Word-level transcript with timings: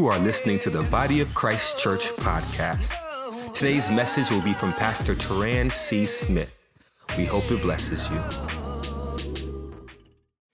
You 0.00 0.06
are 0.06 0.18
listening 0.18 0.58
to 0.60 0.70
the 0.70 0.80
Body 0.90 1.20
of 1.20 1.34
Christ 1.34 1.78
Church 1.78 2.08
podcast. 2.12 3.52
Today's 3.52 3.90
message 3.90 4.30
will 4.30 4.40
be 4.40 4.54
from 4.54 4.72
Pastor 4.72 5.14
Turan 5.14 5.68
C. 5.68 6.06
Smith. 6.06 6.58
We 7.18 7.26
hope 7.26 7.50
it 7.50 7.60
blesses 7.60 8.08
you. 8.08 8.18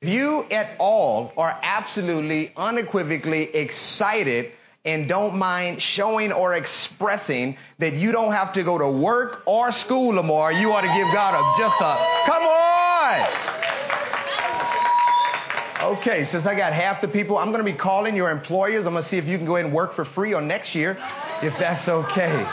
If 0.03 0.09
you 0.09 0.47
at 0.51 0.71
all 0.81 1.33
are 1.37 1.57
absolutely 1.63 2.55
unequivocally 2.57 3.55
excited 3.55 4.51
and 4.85 5.09
don't 5.09 5.37
mind 5.37 5.81
showing 5.81 6.33
or 6.33 6.55
expressing 6.55 7.57
that 7.79 7.93
you 7.93 8.11
don't 8.11 8.33
have 8.33 8.53
to 8.55 8.65
go 8.65 8.79
to 8.79 8.89
work 8.89 9.45
or 9.47 9.71
school 9.71 10.13
tomorrow, 10.13 10.59
you 10.59 10.73
ought 10.73 10.81
to 10.81 10.89
give 10.89 11.07
God 11.15 11.35
a 11.35 11.63
just 11.63 11.81
a 11.81 11.95
come 12.29 12.43
on. 12.43 13.56
Okay, 15.87 16.25
since 16.25 16.47
I 16.47 16.57
got 16.57 16.73
half 16.73 17.01
the 17.01 17.07
people, 17.07 17.39
I'm 17.39 17.53
going 17.53 17.65
to 17.65 17.71
be 17.71 17.77
calling 17.79 18.17
your 18.17 18.29
employers. 18.29 18.87
I'm 18.87 18.95
going 18.95 19.05
to 19.05 19.09
see 19.09 19.19
if 19.19 19.27
you 19.27 19.37
can 19.37 19.47
go 19.47 19.55
ahead 19.55 19.67
and 19.67 19.75
work 19.75 19.95
for 19.95 20.05
free 20.05 20.35
on 20.35 20.49
next 20.49 20.75
year, 20.75 20.99
if 21.43 21.57
that's 21.61 21.89
okay. 21.89 22.45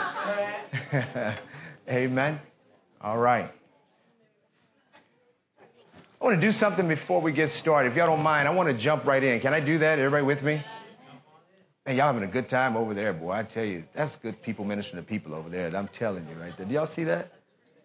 Amen. 1.88 2.40
All 3.00 3.18
right. 3.18 3.52
I 6.20 6.24
want 6.24 6.40
to 6.40 6.46
do 6.46 6.52
something 6.52 6.86
before 6.86 7.20
we 7.20 7.32
get 7.32 7.50
started. 7.50 7.90
If 7.90 7.96
y'all 7.96 8.06
don't 8.06 8.22
mind, 8.22 8.46
I 8.46 8.52
want 8.52 8.68
to 8.68 8.74
jump 8.74 9.04
right 9.04 9.22
in. 9.22 9.40
Can 9.40 9.52
I 9.52 9.58
do 9.58 9.78
that? 9.78 9.98
Everybody 9.98 10.22
with 10.22 10.44
me? 10.44 10.62
Man, 11.84 11.96
y'all 11.96 12.06
having 12.06 12.22
a 12.22 12.32
good 12.32 12.48
time 12.48 12.76
over 12.76 12.94
there, 12.94 13.12
boy. 13.12 13.32
I 13.32 13.42
tell 13.42 13.64
you, 13.64 13.82
that's 13.94 14.14
good 14.14 14.40
people 14.42 14.64
ministering 14.64 15.02
to 15.02 15.08
people 15.08 15.34
over 15.34 15.48
there. 15.48 15.74
I'm 15.74 15.88
telling 15.88 16.28
you 16.28 16.40
right 16.40 16.56
there. 16.56 16.66
Do 16.66 16.72
y'all 16.72 16.86
see 16.86 17.04
that? 17.04 17.32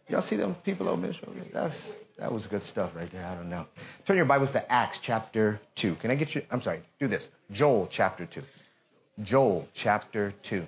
Y'all 0.09 0.22
see 0.22 0.36
them 0.36 0.53
people 0.63 0.88
over 0.88 1.08
there? 1.08 1.16
That's, 1.52 1.91
that 2.19 2.31
was 2.31 2.47
good 2.47 2.61
stuff 2.63 2.91
right 2.95 3.09
there. 3.11 3.25
I 3.25 3.33
don't 3.33 3.49
know. 3.49 3.65
Turn 4.05 4.17
your 4.17 4.25
Bibles 4.25 4.51
to 4.51 4.71
Acts 4.71 4.99
chapter 5.01 5.59
2. 5.75 5.95
Can 5.95 6.11
I 6.11 6.15
get 6.15 6.35
you? 6.35 6.41
I'm 6.51 6.61
sorry. 6.61 6.81
Do 6.99 7.07
this. 7.07 7.30
Joel 7.52 7.88
chapter 7.89 8.25
2. 8.25 8.41
Joel 9.23 9.67
chapter 9.73 10.33
2. 10.44 10.66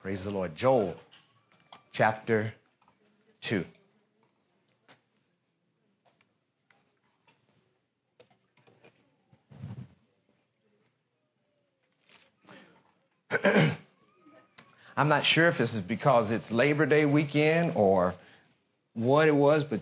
Praise 0.00 0.22
the 0.22 0.30
Lord. 0.30 0.54
Joel 0.54 0.94
chapter 1.92 2.52
2. 3.40 3.64
I'm 14.96 15.08
not 15.08 15.24
sure 15.24 15.48
if 15.48 15.56
this 15.58 15.74
is 15.74 15.80
because 15.80 16.30
it's 16.30 16.50
Labor 16.50 16.84
Day 16.86 17.06
weekend 17.06 17.72
or 17.76 18.14
what 18.96 19.28
it 19.28 19.34
was, 19.34 19.64
but 19.64 19.80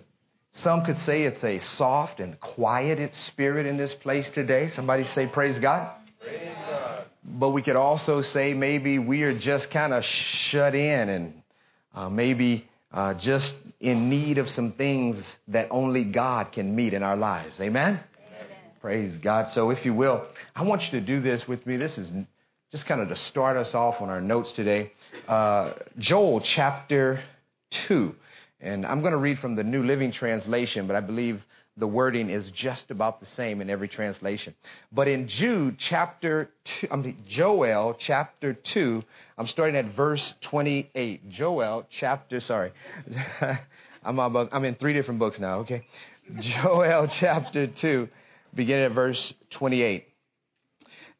some 0.52 0.84
could 0.84 0.96
say 0.96 1.24
it's 1.24 1.44
a 1.44 1.58
soft 1.58 2.20
and 2.20 2.38
quieted 2.40 3.14
spirit 3.14 3.66
in 3.66 3.76
this 3.76 3.94
place 3.94 4.30
today. 4.30 4.68
Somebody 4.68 5.04
say, 5.04 5.26
Praise 5.26 5.58
God. 5.58 5.90
Praise 6.20 6.50
God. 6.68 7.04
But 7.24 7.50
we 7.50 7.62
could 7.62 7.76
also 7.76 8.20
say 8.20 8.54
maybe 8.54 8.98
we 8.98 9.22
are 9.22 9.36
just 9.36 9.70
kind 9.70 9.92
of 9.92 10.04
shut 10.04 10.74
in 10.74 11.08
and 11.08 11.42
uh, 11.94 12.08
maybe 12.08 12.68
uh, 12.92 13.14
just 13.14 13.56
in 13.80 14.08
need 14.08 14.38
of 14.38 14.50
some 14.50 14.72
things 14.72 15.36
that 15.48 15.68
only 15.70 16.04
God 16.04 16.52
can 16.52 16.74
meet 16.76 16.94
in 16.94 17.02
our 17.02 17.16
lives. 17.16 17.60
Amen? 17.60 17.98
Amen? 17.98 18.48
Praise 18.80 19.16
God. 19.16 19.50
So, 19.50 19.70
if 19.70 19.84
you 19.84 19.94
will, 19.94 20.24
I 20.54 20.62
want 20.62 20.92
you 20.92 21.00
to 21.00 21.04
do 21.04 21.20
this 21.20 21.48
with 21.48 21.66
me. 21.66 21.76
This 21.76 21.98
is 21.98 22.12
just 22.70 22.86
kind 22.86 23.00
of 23.00 23.08
to 23.08 23.16
start 23.16 23.56
us 23.56 23.74
off 23.74 24.00
on 24.00 24.10
our 24.10 24.20
notes 24.20 24.52
today, 24.52 24.92
uh, 25.28 25.72
Joel 25.98 26.40
chapter 26.40 27.20
2. 27.70 28.14
And 28.64 28.86
I'm 28.86 29.02
going 29.02 29.12
to 29.12 29.18
read 29.18 29.38
from 29.38 29.56
the 29.56 29.62
New 29.62 29.82
Living 29.82 30.10
Translation, 30.10 30.86
but 30.86 30.96
I 30.96 31.00
believe 31.00 31.44
the 31.76 31.86
wording 31.86 32.30
is 32.30 32.50
just 32.50 32.90
about 32.90 33.20
the 33.20 33.26
same 33.26 33.60
in 33.60 33.68
every 33.68 33.88
translation. 33.88 34.54
But 34.90 35.06
in 35.06 35.28
Jude 35.28 35.76
chapter 35.76 36.48
2, 36.80 36.88
I 36.90 36.96
mean, 36.96 37.22
Joel 37.26 37.94
chapter 37.98 38.54
2, 38.54 39.04
I'm 39.36 39.46
starting 39.46 39.76
at 39.76 39.84
verse 39.84 40.32
28. 40.40 41.28
Joel 41.28 41.84
chapter, 41.90 42.40
sorry. 42.40 42.72
I'm, 44.02 44.18
about, 44.18 44.48
I'm 44.50 44.64
in 44.64 44.76
three 44.76 44.94
different 44.94 45.20
books 45.20 45.38
now, 45.38 45.58
okay? 45.58 45.86
Joel 46.40 47.06
chapter 47.10 47.66
2, 47.66 48.08
beginning 48.54 48.86
at 48.86 48.92
verse 48.92 49.34
28. 49.50 50.08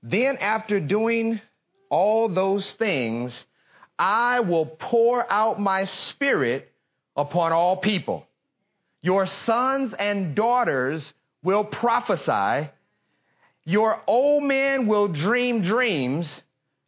Then, 0.02 0.38
after 0.38 0.80
doing 0.80 1.42
all 1.90 2.30
those 2.30 2.72
things, 2.72 3.44
I 3.98 4.40
will 4.40 4.64
pour 4.64 5.30
out 5.30 5.60
my 5.60 5.84
spirit 5.84 6.70
upon 7.16 7.52
all 7.52 7.76
people. 7.76 8.26
Your 9.02 9.26
sons 9.26 9.92
and 9.94 10.34
daughters 10.34 11.12
will 11.42 11.64
prophesy. 11.64 12.70
Your 13.64 14.00
old 14.06 14.44
men 14.44 14.86
will 14.86 15.08
dream 15.08 15.62
dreams, 15.62 16.40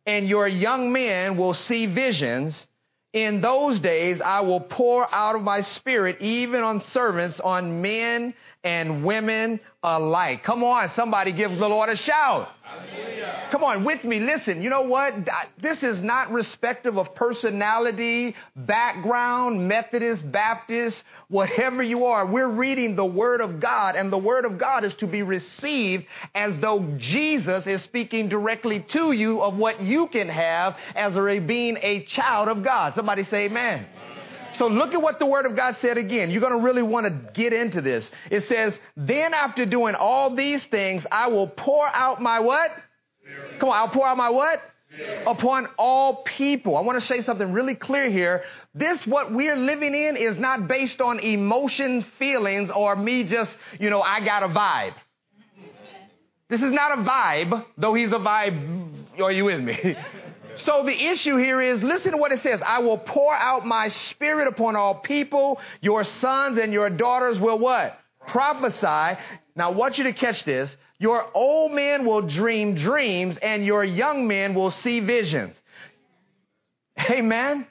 and 0.07 0.29
your 0.29 0.49
young 0.49 0.93
men 0.93 1.37
will 1.37 1.55
see 1.55 1.87
visions. 1.87 2.67
In 3.13 3.41
those 3.41 3.81
days, 3.81 4.21
I 4.21 4.41
will 4.41 4.61
pour 4.61 5.13
out 5.15 5.37
of 5.37 5.43
my 5.43 5.63
spirit 5.63 6.19
even 6.21 6.63
on 6.63 6.81
servants, 6.81 7.41
on 7.41 7.81
men 7.81 8.35
and 8.63 9.05
women 9.05 9.61
alike. 9.87 10.43
Come 10.43 10.65
on, 10.65 10.91
somebody 10.91 11.33
give 11.33 11.57
the 11.59 11.69
Lord 11.69 11.89
a 11.89 11.97
shout. 11.97 12.51
Hallelujah. 12.63 13.47
Come 13.53 13.63
on, 13.63 13.85
with 13.85 14.03
me. 14.03 14.19
Listen, 14.19 14.61
you 14.61 14.69
know 14.69 14.83
what? 14.83 15.15
This 15.59 15.85
is 15.85 16.03
not 16.03 16.33
respective 16.33 16.99
of 16.99 17.15
personality, 17.15 18.35
background, 18.57 19.69
Methodist, 19.69 20.31
Baptist, 20.31 21.05
whatever 21.29 21.85
you 21.85 22.07
are. 22.07 22.27
We're 22.27 22.49
reading 22.49 22.97
the 22.97 23.05
Word 23.05 23.41
of 23.41 23.61
God, 23.61 23.95
and 23.95 24.13
the 24.13 24.19
Word 24.19 24.45
of 24.45 24.59
God 24.59 24.85
is 24.85 24.97
to 24.97 25.07
be 25.07 25.23
received 25.23 26.07
as 26.35 26.59
though 26.59 26.81
Jesus 26.99 27.69
is 27.69 27.83
speaking 27.83 28.29
directly 28.29 28.81
to 28.81 29.13
you 29.13 29.41
of 29.41 29.57
what 29.57 29.81
you 29.81 30.09
can 30.09 30.29
have 30.29 30.77
as 30.97 31.17
a 31.17 31.39
being 31.39 31.79
a 31.83 32.03
child 32.03 32.49
of 32.49 32.65
God. 32.65 32.95
Somebody 32.95 33.23
say 33.23 33.45
amen. 33.45 33.87
So 34.55 34.69
look 34.69 34.95
at 34.95 35.03
what 35.03 35.19
the 35.19 35.27
word 35.27 35.47
of 35.47 35.57
God 35.57 35.77
said 35.77 35.99
again. 35.99 36.31
You're 36.31 36.41
going 36.41 36.53
to 36.53 36.59
really 36.59 36.83
want 36.83 37.07
to 37.07 37.33
get 37.33 37.53
into 37.53 37.81
this. 37.81 38.11
It 38.31 38.43
says, 38.45 38.81
then 38.97 39.35
after 39.35 39.67
doing 39.67 39.95
all 39.95 40.35
these 40.35 40.65
things, 40.67 41.07
I 41.11 41.29
will 41.29 41.49
pour 41.49 41.87
out 41.87 42.21
my 42.23 42.41
what? 42.41 42.71
Spirit. 43.21 43.61
Come 43.61 43.71
on, 43.71 43.77
I'll 43.77 43.89
pour 43.89 44.07
out 44.07 44.17
my 44.17 44.31
what? 44.31 44.63
Spirit. 44.93 45.25
Upon 45.27 45.69
all 45.79 46.23
people. 46.23 46.77
I 46.77 46.81
want 46.81 46.99
to 47.01 47.07
say 47.07 47.21
something 47.23 47.53
really 47.53 47.75
clear 47.75 48.09
here. 48.09 48.45
This, 48.75 49.07
what 49.07 49.33
we're 49.33 49.57
living 49.57 49.95
in 49.95 50.17
is 50.17 50.39
not 50.39 50.69
based 50.69 51.01
on 51.01 51.19
emotion, 51.21 52.03
feelings, 52.03 52.71
or 52.71 52.97
me 52.97 53.25
just, 53.25 53.57
you 53.79 53.91
know, 53.91 54.01
I 54.01 54.25
got 54.25 54.43
a 54.43 54.49
vibe. 54.49 54.95
This 56.49 56.63
is 56.63 56.71
not 56.71 56.99
a 56.99 57.03
vibe, 57.03 57.65
though 57.77 57.95
he's 57.95 58.13
a 58.13 58.19
vibe. 58.19 58.93
Are 59.21 59.33
you 59.33 59.45
with 59.45 59.61
me? 59.61 59.97
So 60.57 60.83
the 60.83 60.93
issue 60.93 61.37
here 61.37 61.61
is, 61.61 61.83
listen 61.83 62.13
to 62.13 62.17
what 62.17 62.33
it 62.33 62.41
says. 62.41 62.63
I 62.63 62.81
will 62.81 62.99
pour 62.99 63.35
out 63.35 63.67
my 63.67 63.89
spirit 63.89 64.49
upon 64.49 64.77
all 64.77 64.95
people. 64.95 65.61
Your 65.81 66.05
sons 66.05 66.59
and 66.59 66.73
your 66.73 66.91
daughters 66.91 67.39
will 67.39 67.59
what? 67.59 67.99
Prophesy. 68.27 69.19
Now 69.55 69.69
I 69.69 69.71
want 69.71 69.99
you 69.99 70.05
to 70.05 70.13
catch 70.13 70.45
this. 70.45 70.77
Your 70.99 71.27
old 71.35 71.73
men 71.73 72.07
will 72.07 72.23
dream 72.23 72.75
dreams 72.75 73.37
and 73.37 73.65
your 73.65 73.85
young 73.85 74.27
men 74.27 74.55
will 74.55 74.71
see 74.71 75.01
visions. 75.01 75.61
Amen. 77.11 77.67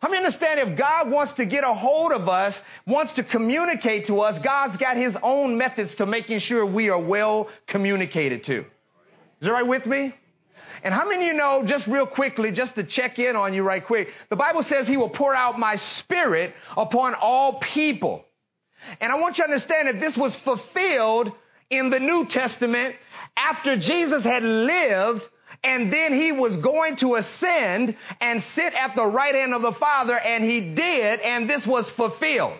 How 0.00 0.08
many 0.08 0.18
understand 0.18 0.60
if 0.60 0.76
God 0.76 1.10
wants 1.10 1.32
to 1.34 1.46
get 1.46 1.64
a 1.64 1.72
hold 1.72 2.12
of 2.12 2.28
us, 2.28 2.60
wants 2.86 3.14
to 3.14 3.22
communicate 3.22 4.06
to 4.06 4.20
us, 4.20 4.38
God's 4.38 4.76
got 4.76 4.96
his 4.96 5.16
own 5.22 5.56
methods 5.56 5.94
to 5.96 6.06
making 6.06 6.40
sure 6.40 6.64
we 6.64 6.90
are 6.90 6.98
well 6.98 7.48
communicated 7.66 8.44
to. 8.44 8.60
Is 8.60 9.48
everybody 9.48 9.68
with 9.68 9.86
me? 9.86 10.14
And 10.84 10.92
how 10.92 11.08
many 11.08 11.24
of 11.24 11.32
you 11.32 11.38
know, 11.38 11.64
just 11.64 11.86
real 11.86 12.06
quickly, 12.06 12.52
just 12.52 12.74
to 12.74 12.84
check 12.84 13.18
in 13.18 13.36
on 13.36 13.54
you 13.54 13.62
right 13.62 13.84
quick, 13.84 14.12
the 14.28 14.36
Bible 14.36 14.62
says 14.62 14.86
he 14.86 14.98
will 14.98 15.08
pour 15.08 15.34
out 15.34 15.58
my 15.58 15.76
spirit 15.76 16.54
upon 16.76 17.14
all 17.14 17.54
people. 17.54 18.26
And 19.00 19.10
I 19.10 19.18
want 19.18 19.38
you 19.38 19.44
to 19.44 19.50
understand 19.50 19.88
that 19.88 19.98
this 19.98 20.14
was 20.14 20.36
fulfilled 20.36 21.32
in 21.70 21.88
the 21.88 21.98
New 21.98 22.26
Testament 22.26 22.96
after 23.34 23.76
Jesus 23.76 24.24
had 24.24 24.42
lived 24.42 25.26
and 25.62 25.90
then 25.90 26.12
he 26.12 26.32
was 26.32 26.58
going 26.58 26.96
to 26.96 27.14
ascend 27.14 27.96
and 28.20 28.42
sit 28.42 28.74
at 28.74 28.94
the 28.94 29.06
right 29.06 29.34
hand 29.34 29.54
of 29.54 29.62
the 29.62 29.72
Father 29.72 30.18
and 30.18 30.44
he 30.44 30.74
did 30.74 31.20
and 31.20 31.48
this 31.48 31.66
was 31.66 31.88
fulfilled. 31.88 32.58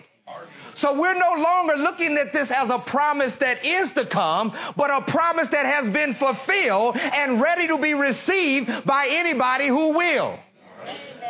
So 0.75 0.99
we're 0.99 1.15
no 1.15 1.43
longer 1.43 1.77
looking 1.77 2.17
at 2.19 2.33
this 2.33 2.51
as 2.51 2.71
a 2.71 2.79
promise 2.79 3.37
that 3.37 3.65
is 3.65 3.93
to 3.93 4.05
come, 4.07 4.53
but 4.77 4.91
a 4.91 5.01
promise 5.03 5.49
that 5.49 5.67
has 5.67 5.89
been 5.91 6.15
fulfilled 6.15 6.97
and 6.97 7.41
ready 7.41 7.69
to 7.69 7.79
be 7.79 7.95
received 7.95 8.85
by 8.85 9.07
anybody 9.09 9.69
who 9.69 9.91
will. 9.91 10.39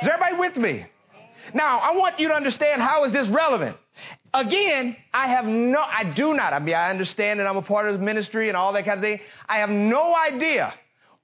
Is 0.01 0.09
everybody 0.09 0.37
with 0.37 0.57
me? 0.57 0.87
Now, 1.53 1.79
I 1.79 1.95
want 1.95 2.19
you 2.19 2.29
to 2.29 2.35
understand 2.35 2.81
how 2.81 3.05
is 3.05 3.13
this 3.13 3.29
relevant? 3.29 3.77
Again, 4.33 4.97
I 5.13 5.29
have 5.29 5.47
no, 5.47 5.81
I 5.81 6.05
do 6.05 6.35
not, 6.35 6.53
I 6.53 6.59
mean, 6.59 6.75
I 6.75 6.91
understand 6.91 7.39
that 7.39 7.47
I'm 7.47 7.57
a 7.57 7.63
part 7.63 7.87
of 7.87 7.93
the 7.93 8.05
ministry 8.05 8.49
and 8.49 8.57
all 8.57 8.73
that 8.73 8.85
kind 8.85 8.99
of 8.99 9.03
thing. 9.03 9.21
I 9.49 9.59
have 9.59 9.71
no 9.71 10.17
idea 10.17 10.75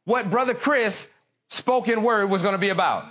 what 0.04 0.30
Brother 0.30 0.54
Chris 0.54 1.06
spoken 1.48 2.02
word 2.02 2.30
was 2.30 2.42
going 2.42 2.52
to 2.52 2.58
be 2.58 2.68
about 2.68 3.06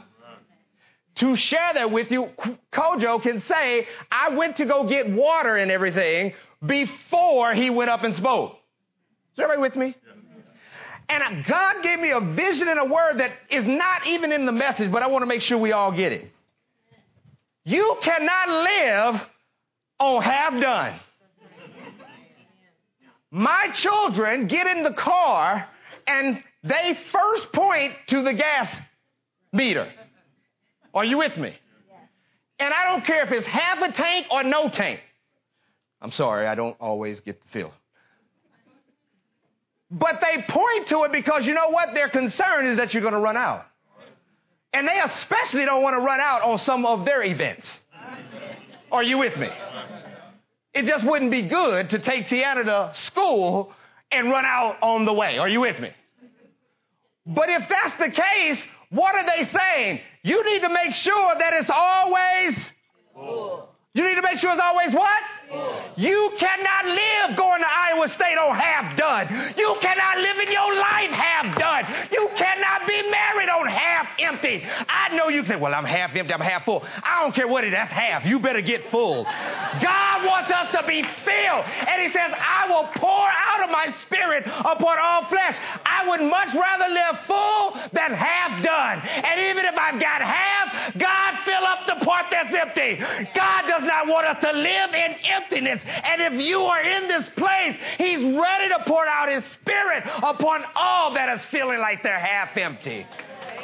to 1.16 1.36
share 1.36 1.74
that 1.74 1.92
with 1.92 2.12
you, 2.12 2.30
Kojo 2.72 3.22
can 3.22 3.40
say, 3.42 3.88
I 4.12 4.30
went 4.30 4.58
to 4.58 4.66
go 4.66 4.86
get 4.86 5.10
water 5.10 5.58
and 5.58 5.70
everything 5.70 6.34
before 6.66 7.54
he 7.54 7.70
went 7.70 7.90
up 7.90 8.04
and 8.04 8.16
spoke. 8.16 8.58
Is 9.34 9.40
everybody 9.40 9.62
with 9.62 9.76
me? 9.76 9.96
And 11.10 11.44
God 11.46 11.82
gave 11.82 12.00
me 12.00 12.12
a 12.12 12.20
vision 12.20 12.68
and 12.68 12.80
a 12.80 12.86
word 12.86 13.18
that 13.18 13.32
is 13.50 13.68
not 13.68 14.06
even 14.08 14.32
in 14.32 14.46
the 14.46 14.52
message, 14.52 14.92
but 14.92 15.02
I 15.02 15.08
want 15.08 15.24
to 15.24 15.26
make 15.26 15.42
sure 15.42 15.58
we 15.58 15.72
all 15.72 15.92
get 15.92 16.12
it. 16.12 16.32
You 17.66 17.98
cannot 18.02 18.50
live 18.50 19.22
on 20.00 20.22
half 20.22 20.62
done. 20.62 21.00
My 23.32 23.70
children 23.74 24.48
get 24.48 24.68
in 24.68 24.84
the 24.84 24.94
car 24.94 25.68
and 26.08 26.44
they 26.64 26.98
first 27.12 27.52
point 27.52 27.94
to 28.08 28.22
the 28.24 28.34
gas 28.34 28.76
meter. 29.52 29.92
Are 30.94 31.06
you 31.06 31.18
with 31.18 31.38
me? 31.38 31.56
And 32.60 32.74
I 32.74 32.86
don't 32.92 33.06
care 33.06 33.24
if 33.24 33.32
it's 33.32 33.46
half 33.46 33.82
a 33.82 33.92
tank 33.92 34.28
or 34.32 34.44
no 34.44 34.70
tank. 34.70 35.02
I'm 36.02 36.12
sorry, 36.12 36.48
I 36.48 36.56
don't 36.56 36.76
always 36.80 37.20
get 37.20 37.42
the 37.42 37.48
feel. 37.50 37.74
But 39.92 40.22
they 40.22 40.44
point 40.48 40.88
to 40.88 41.04
it 41.04 41.12
because 41.12 41.48
you 41.48 41.54
know 41.54 41.70
what? 41.70 41.94
Their 41.94 42.10
concern 42.10 42.66
is 42.66 42.78
that 42.78 42.94
you're 42.94 43.02
going 43.02 43.14
to 43.14 43.20
run 43.20 43.38
out. 43.38 43.66
And 44.72 44.88
they 44.88 45.00
especially 45.00 45.66
don't 45.66 45.82
want 45.82 45.96
to 45.96 46.02
run 46.02 46.20
out 46.20 46.44
on 46.44 46.60
some 46.60 46.86
of 46.86 47.06
their 47.06 47.24
events. 47.24 47.82
Are 48.92 49.04
you 49.04 49.18
with 49.18 49.36
me? 49.38 49.50
It 50.74 50.86
just 50.86 51.04
wouldn't 51.04 51.32
be 51.32 51.42
good 51.42 51.90
to 51.92 52.00
take 52.00 52.28
Tiana 52.28 52.64
to 52.66 52.92
school 52.94 53.74
and 54.12 54.30
run 54.30 54.46
out 54.46 54.78
on 54.82 55.06
the 55.06 55.14
way. 55.14 55.40
Are 55.40 55.50
you 55.50 55.62
with 55.62 55.80
me? 55.80 55.92
But 57.26 57.50
if 57.50 57.68
that's 57.68 57.96
the 57.96 58.10
case, 58.10 58.66
what 58.90 59.16
are 59.16 59.26
they 59.26 59.46
saying? 59.46 60.02
You 60.24 60.44
need 60.46 60.62
to 60.62 60.70
make 60.70 60.92
sure 60.92 61.36
that 61.38 61.54
it's 61.54 61.70
always. 61.70 62.70
You 63.94 64.08
need 64.08 64.16
to 64.16 64.22
make 64.22 64.38
sure 64.40 64.52
it's 64.52 64.62
always 64.62 64.92
what? 64.94 65.22
You 65.96 66.32
cannot 66.38 66.86
live 66.86 67.38
going 67.38 67.62
to 67.62 67.68
Iowa 67.68 68.08
State 68.08 68.38
on 68.38 68.56
half 68.56 68.96
done. 68.96 69.28
You 69.58 69.76
cannot 69.82 70.20
live 70.20 70.38
in 70.38 70.52
your 70.52 70.76
life 70.76 71.10
half 71.10 71.58
done. 71.58 71.86
You 72.12 72.30
cannot 72.36 72.88
be 72.88 73.10
married 73.10 73.50
on 73.50 73.68
half 73.68 74.08
empty. 74.20 74.64
I 74.88 75.16
know 75.16 75.28
you 75.30 75.46
say, 75.46 75.56
well, 75.56 75.74
I'm 75.74 75.86
half 75.86 76.16
empty, 76.16 76.34
I'm 76.34 76.40
half 76.40 76.66
full. 76.66 76.84
I 77.04 77.22
don't 77.22 77.36
care 77.36 77.48
what 77.48 77.64
it 77.64 77.68
is, 77.68 77.74
that's 77.74 77.92
half. 77.92 78.26
You 78.26 78.40
better 78.40 78.62
get 78.62 78.90
full. 78.92 79.24
God 79.24 80.26
wants 80.26 80.52
us 80.52 80.70
to 80.72 80.86
be 80.88 81.04
filled. 81.26 81.66
And 81.88 82.02
he 82.02 82.12
says, 82.14 82.32
I 82.38 82.68
will 82.70 82.88
pour 82.96 83.28
out 83.28 83.64
of 83.64 83.72
my 83.72 83.92
spirit 84.00 84.46
upon 84.46 84.98
all 85.02 85.26
flesh. 85.26 85.58
I 85.86 86.08
would 86.08 86.22
much 86.22 86.54
rather 86.54 86.94
live 86.94 87.20
full 87.26 87.74
than 87.92 88.14
half 88.14 88.64
done. 88.64 89.02
And 89.26 89.42
even 89.42 89.66
if 89.66 89.78
I've 89.78 90.00
got 90.00 90.22
half, 90.22 90.98
God 90.98 91.40
fill 91.44 91.66
up 91.66 91.88
the 91.88 92.06
part 92.06 92.28
that's 92.32 92.54
empty. 92.54 93.04
God 93.34 93.68
does 93.68 93.84
not 93.84 94.08
want 94.08 94.28
us 94.28 94.38
to 94.42 94.52
live 94.54 94.94
in 94.94 95.16
emptiness. 95.40 95.82
And 96.04 96.22
if 96.34 96.46
you 96.46 96.60
are 96.60 96.82
in 96.82 97.08
this 97.08 97.28
place, 97.30 97.76
He's 97.98 98.24
ready 98.24 98.70
to 98.70 98.84
pour 98.86 99.06
out 99.06 99.30
His 99.30 99.46
Spirit 99.46 100.04
upon 100.18 100.64
all 100.76 101.14
that 101.14 101.30
is 101.38 101.46
feeling 101.46 101.80
like 101.80 102.04
they're 102.04 102.20
half 102.20 102.56
empty. 102.58 103.06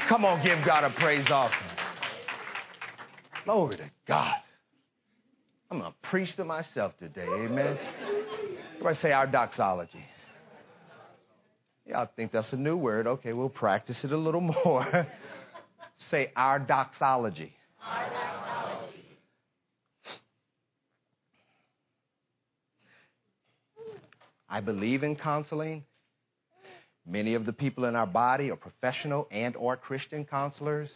Come 0.07 0.25
on, 0.25 0.44
give 0.44 0.63
God 0.63 0.83
a 0.83 0.89
praise 0.92 1.30
offering. 1.30 1.69
Glory 3.44 3.77
to 3.77 3.89
God. 4.07 4.36
I'm 5.69 5.80
going 5.80 5.92
to 5.92 5.98
preach 6.10 6.36
to 6.36 6.45
myself 6.45 6.98
today. 7.00 7.27
Amen. 7.27 7.77
Everybody 8.75 8.95
say 8.95 9.12
our 9.12 9.27
doxology. 9.27 10.06
Yeah, 11.88 12.01
I 12.01 12.06
think 12.06 12.31
that's 12.31 12.54
a 12.54 12.57
new 12.57 12.77
word. 12.77 13.07
Okay, 13.07 13.33
we'll 13.33 13.50
practice 13.50 14.04
it 14.04 14.12
a 14.12 14.18
little 14.18 14.42
more. 14.66 15.07
say 15.98 16.31
our 16.36 16.60
doxology. 16.60 17.54
Our 17.83 18.10
doxology. 18.10 18.44
I 24.55 24.61
believe 24.61 25.03
in 25.03 25.17
counseling. 25.17 25.83
Many 27.05 27.33
of 27.33 27.45
the 27.45 27.51
people 27.51 27.83
in 27.83 27.93
our 27.93 28.07
body 28.07 28.51
are 28.51 28.55
professional 28.55 29.27
and 29.29 29.53
or 29.57 29.75
Christian 29.75 30.23
counselors. 30.23 30.89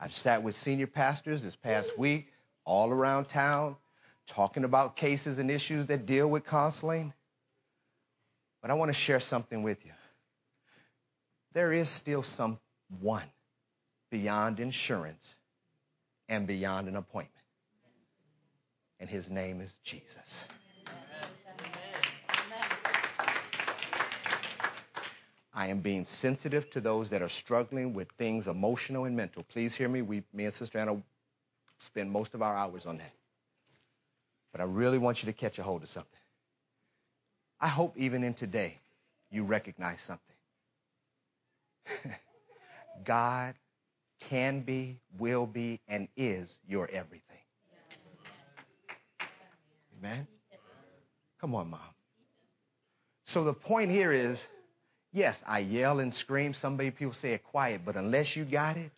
I've 0.00 0.14
sat 0.14 0.42
with 0.42 0.56
senior 0.56 0.86
pastors 0.86 1.42
this 1.42 1.56
past 1.56 1.98
week 1.98 2.32
all 2.64 2.90
around 2.90 3.26
town 3.26 3.76
talking 4.28 4.64
about 4.64 4.96
cases 4.96 5.38
and 5.38 5.50
issues 5.50 5.88
that 5.88 6.06
deal 6.06 6.26
with 6.26 6.46
counseling. 6.46 7.12
But 8.62 8.70
I 8.70 8.74
want 8.74 8.88
to 8.88 8.98
share 8.98 9.20
something 9.20 9.62
with 9.62 9.84
you. 9.84 9.92
There 11.52 11.70
is 11.70 11.90
still 11.90 12.22
someone 12.22 13.28
beyond 14.10 14.58
insurance 14.58 15.34
and 16.30 16.46
beyond 16.46 16.88
an 16.88 16.96
appointment. 16.96 17.44
And 19.00 19.10
his 19.10 19.28
name 19.28 19.60
is 19.60 19.70
Jesus. 19.84 20.44
I 25.58 25.66
am 25.66 25.80
being 25.80 26.04
sensitive 26.04 26.70
to 26.70 26.80
those 26.80 27.10
that 27.10 27.20
are 27.20 27.28
struggling 27.28 27.92
with 27.92 28.06
things 28.12 28.46
emotional 28.46 29.06
and 29.06 29.16
mental. 29.16 29.42
Please 29.42 29.74
hear 29.74 29.88
me. 29.88 30.02
We, 30.02 30.22
me 30.32 30.44
and 30.44 30.54
Sister 30.54 30.78
Anna 30.78 31.02
spend 31.80 32.12
most 32.12 32.34
of 32.34 32.42
our 32.42 32.56
hours 32.56 32.86
on 32.86 32.98
that. 32.98 33.10
But 34.52 34.60
I 34.60 34.64
really 34.64 34.98
want 34.98 35.20
you 35.20 35.26
to 35.26 35.32
catch 35.32 35.58
a 35.58 35.64
hold 35.64 35.82
of 35.82 35.88
something. 35.88 36.20
I 37.60 37.66
hope 37.66 37.96
even 37.96 38.22
in 38.22 38.34
today 38.34 38.78
you 39.32 39.42
recognize 39.42 40.00
something. 40.00 40.36
God 43.04 43.56
can 44.30 44.60
be, 44.60 45.00
will 45.18 45.44
be, 45.44 45.80
and 45.88 46.06
is 46.16 46.56
your 46.68 46.88
everything. 46.92 47.22
Amen? 49.98 50.24
Come 51.40 51.56
on, 51.56 51.68
Mom. 51.68 51.80
So 53.26 53.42
the 53.42 53.54
point 53.54 53.90
here 53.90 54.12
is 54.12 54.46
Yes, 55.12 55.40
I 55.46 55.60
yell 55.60 56.00
and 56.00 56.12
scream. 56.12 56.52
Some 56.52 56.76
people 56.76 57.12
say 57.12 57.32
it 57.32 57.44
quiet, 57.44 57.82
but 57.84 57.96
unless 57.96 58.36
you 58.36 58.44
got 58.44 58.76
it, 58.76 58.90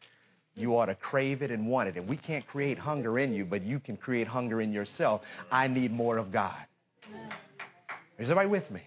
you 0.57 0.77
ought 0.77 0.87
to 0.87 0.95
crave 0.95 1.43
it 1.43 1.51
and 1.51 1.69
want 1.69 1.89
it. 1.89 1.97
And 1.97 2.09
we 2.09 2.17
can't 2.17 2.47
create 2.47 2.79
hunger 2.79 3.19
in 3.19 3.33
you, 3.33 3.45
but 3.45 3.63
you 3.63 3.79
can 3.79 3.97
create 3.97 4.27
hunger 4.27 4.61
in 4.61 4.73
yourself. 4.73 5.23
I 5.51 5.69
need 5.69 5.93
more 5.93 6.19
of 6.19 6.33
God. 6.33 6.57
Is 8.19 8.29
everybody 8.29 8.49
with 8.49 8.71
me? 8.71 8.83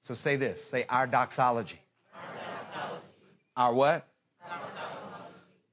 So 0.00 0.14
say 0.14 0.36
this. 0.36 0.64
Say 0.70 0.84
our 0.88 1.06
doxology. 1.06 1.80
Our, 3.56 3.74
what? 3.74 4.06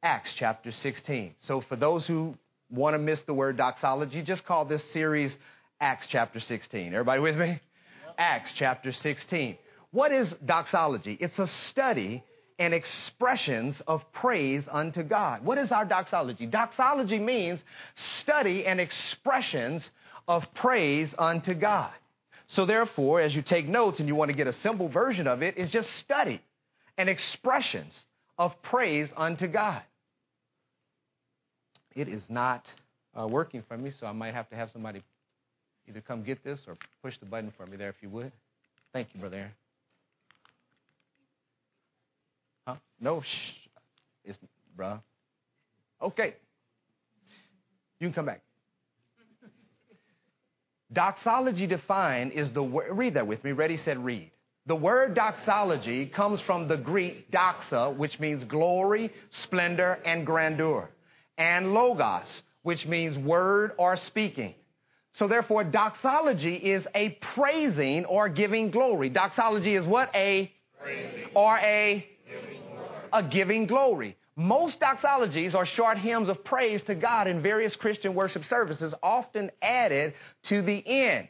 Acts 0.04 0.34
chapter 0.34 0.72
16. 0.72 1.36
So 1.40 1.62
for 1.62 1.76
those 1.76 2.06
who 2.06 2.36
want 2.70 2.94
to 2.96 3.00
miss 3.00 3.22
the 3.22 3.34
word 3.34 3.58
doxology, 3.58 4.22
just 4.22 4.46
call 4.46 4.66
this 4.66 4.84
series 4.92 5.38
Acts 5.80 6.08
chapter 6.08 6.40
16. 6.40 6.88
Everybody 6.94 7.22
with 7.22 7.38
me? 7.38 7.60
Acts 8.20 8.52
chapter 8.52 8.92
16. 8.92 9.58
What 9.92 10.12
is 10.12 10.36
doxology? 10.46 11.18
It's 11.20 11.40
a 11.40 11.48
study 11.48 12.22
and 12.60 12.74
expressions 12.74 13.82
of 13.88 14.12
praise 14.12 14.68
unto 14.70 15.02
God. 15.02 15.44
What 15.46 15.58
is 15.58 15.72
our 15.72 15.86
doxology? 15.86 16.46
Doxology 16.46 17.18
means 17.18 17.64
study 17.96 18.66
and 18.68 18.82
expressions 18.82 19.90
of 20.28 20.54
praise 20.54 21.16
unto 21.18 21.54
God. 21.54 21.94
So 22.48 22.66
therefore, 22.66 23.22
as 23.22 23.34
you 23.34 23.42
take 23.42 23.68
notes 23.68 24.02
and 24.02 24.10
you 24.10 24.16
want 24.16 24.30
to 24.30 24.36
get 24.36 24.48
a 24.48 24.54
simple 24.54 24.90
version 24.90 25.26
of 25.26 25.42
it, 25.42 25.58
it, 25.58 25.62
is 25.62 25.72
just 25.72 25.90
study 25.92 26.42
and 26.98 27.08
expressions 27.08 28.04
of 28.38 28.62
praise 28.62 29.14
unto 29.16 29.48
God. 29.48 29.82
It 31.96 32.10
is 32.10 32.30
not 32.30 32.72
uh, 33.18 33.28
working 33.28 33.64
for 33.66 33.78
me, 33.78 33.92
so 33.92 34.06
I 34.08 34.12
might 34.12 34.34
have 34.34 34.50
to 34.50 34.56
have 34.56 34.72
somebody 34.72 35.04
Either 35.90 36.02
come 36.02 36.22
get 36.22 36.44
this 36.44 36.62
or 36.68 36.78
push 37.02 37.18
the 37.18 37.26
button 37.26 37.52
for 37.58 37.66
me 37.66 37.76
there 37.76 37.90
if 37.90 37.96
you 38.02 38.10
would. 38.10 38.32
Thank 38.94 39.08
you, 39.14 39.20
Brother. 39.20 39.52
Huh? 42.68 42.76
No, 43.02 43.22
shh. 43.22 43.54
It's, 44.24 44.38
bruh. 44.78 45.02
Okay. 46.02 46.36
You 48.00 48.08
can 48.08 48.14
come 48.14 48.28
back. 48.28 48.42
Doxology 50.94 51.68
defined 51.68 52.32
is 52.34 52.52
the 52.52 52.64
word, 52.64 52.92
read 52.92 53.16
that 53.16 53.26
with 53.26 53.44
me. 53.44 53.52
Ready, 53.52 53.78
said, 53.78 54.04
read. 54.04 54.32
The 54.66 54.76
word 54.76 55.16
doxology 55.16 56.06
comes 56.06 56.40
from 56.42 56.68
the 56.68 56.78
Greek 56.78 57.32
doxa, 57.32 57.96
which 57.96 58.20
means 58.20 58.44
glory, 58.44 59.12
splendor, 59.32 60.00
and 60.06 60.26
grandeur, 60.26 60.90
and 61.38 61.74
logos, 61.74 62.44
which 62.62 62.86
means 62.86 63.18
word 63.18 63.72
or 63.78 63.96
speaking. 63.96 64.54
So 65.14 65.28
therefore, 65.28 65.64
doxology 65.64 66.56
is 66.56 66.88
a 66.96 67.10
praising 67.22 68.06
or 68.06 68.30
giving 68.30 68.72
glory. 68.72 69.10
Doxology 69.10 69.76
is 69.76 69.86
what? 69.86 70.14
A 70.16 70.52
praising. 70.82 71.26
or 71.34 71.58
a 71.58 72.06
giving 72.28 72.62
a 73.12 73.24
giving 73.24 73.66
glory. 73.66 74.16
Most 74.36 74.80
doxologies 74.80 75.54
are 75.54 75.66
short 75.66 75.98
hymns 75.98 76.30
of 76.30 76.44
praise 76.44 76.84
to 76.84 76.96
God 76.96 77.28
in 77.28 77.42
various 77.42 77.76
Christian 77.76 78.16
worship 78.16 78.46
services, 78.46 78.94
often 79.04 79.52
added 79.62 80.14
to 80.44 80.62
the 80.62 80.82
end. 80.88 81.28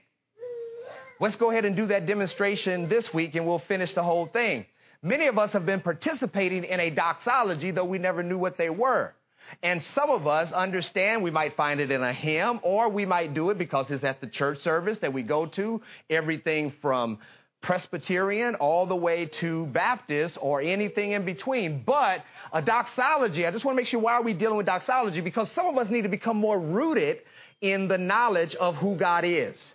Let's 1.19 1.35
go 1.35 1.49
ahead 1.51 1.65
and 1.65 1.75
do 1.75 1.87
that 1.87 2.05
demonstration 2.05 2.87
this 2.87 3.13
week 3.13 3.35
and 3.35 3.45
we'll 3.47 3.59
finish 3.59 3.93
the 3.93 4.03
whole 4.03 4.27
thing. 4.27 4.65
Many 5.01 5.27
of 5.27 5.37
us 5.37 5.53
have 5.53 5.65
been 5.65 5.81
participating 5.81 6.63
in 6.63 6.79
a 6.79 6.89
doxology, 6.89 7.71
though 7.71 7.85
we 7.85 7.97
never 7.97 8.21
knew 8.21 8.37
what 8.37 8.57
they 8.57 8.69
were. 8.69 9.13
And 9.63 9.81
some 9.81 10.09
of 10.09 10.27
us 10.27 10.51
understand 10.51 11.23
we 11.23 11.31
might 11.31 11.53
find 11.53 11.79
it 11.79 11.91
in 11.91 12.03
a 12.03 12.13
hymn 12.13 12.59
or 12.63 12.89
we 12.89 13.05
might 13.05 13.33
do 13.33 13.49
it 13.49 13.57
because 13.57 13.91
it's 13.91 14.03
at 14.03 14.21
the 14.21 14.27
church 14.27 14.59
service 14.59 14.97
that 14.99 15.11
we 15.13 15.23
go 15.23 15.45
to. 15.47 15.81
Everything 16.09 16.71
from 16.81 17.19
Presbyterian 17.61 18.55
all 18.55 18.85
the 18.85 18.95
way 18.95 19.25
to 19.25 19.65
Baptist 19.67 20.37
or 20.41 20.61
anything 20.61 21.11
in 21.11 21.25
between. 21.25 21.83
But 21.83 22.23
a 22.53 22.61
doxology, 22.61 23.45
I 23.45 23.51
just 23.51 23.65
want 23.65 23.75
to 23.75 23.81
make 23.81 23.87
sure 23.87 23.99
why 23.99 24.13
are 24.13 24.23
we 24.23 24.33
dealing 24.33 24.57
with 24.57 24.65
doxology? 24.65 25.21
Because 25.21 25.51
some 25.51 25.67
of 25.67 25.77
us 25.77 25.89
need 25.89 26.03
to 26.03 26.09
become 26.09 26.37
more 26.37 26.59
rooted 26.59 27.21
in 27.61 27.87
the 27.87 27.97
knowledge 27.97 28.55
of 28.55 28.75
who 28.75 28.95
God 28.95 29.25
is. 29.25 29.73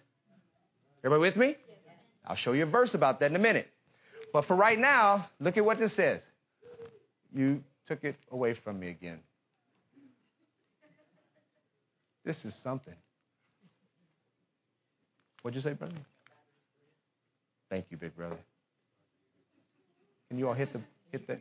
Everybody 1.05 1.21
with 1.21 1.37
me? 1.37 1.57
I'll 2.27 2.37
show 2.37 2.53
you 2.53 2.63
a 2.63 2.67
verse 2.67 2.95
about 2.95 3.21
that 3.21 3.31
in 3.31 3.37
a 3.37 3.41
minute. 3.41 3.69
But 4.33 4.47
for 4.47 4.57
right 4.57 4.79
now, 4.79 5.29
look 5.39 5.59
at 5.59 5.65
what 5.65 5.79
this 5.79 5.93
says. 5.93 6.23
You 7.35 7.63
took 7.87 8.03
it 8.05 8.17
away 8.31 8.55
from 8.55 8.81
me 8.81 8.89
again. 8.89 9.21
This 12.25 12.45
is 12.45 12.55
something. 12.55 12.95
What'd 15.43 15.57
you 15.57 15.63
say, 15.63 15.75
brother? 15.75 15.95
Thank 17.71 17.87
you, 17.91 17.97
big 17.97 18.17
brother. 18.17 18.39
Can 20.29 20.39
you 20.39 20.49
all 20.49 20.55
hit 20.55 20.73
the 20.73 20.81
hit 21.13 21.27
the 21.27 21.39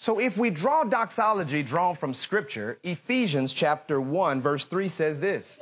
So 0.00 0.20
if 0.20 0.38
we 0.38 0.48
draw 0.50 0.84
doxology 0.84 1.62
drawn 1.62 1.96
from 1.96 2.14
scripture, 2.14 2.78
Ephesians 2.82 3.52
chapter 3.52 4.00
1 4.00 4.40
verse 4.40 4.64
3 4.64 4.88
says 4.88 5.20
this. 5.20 5.58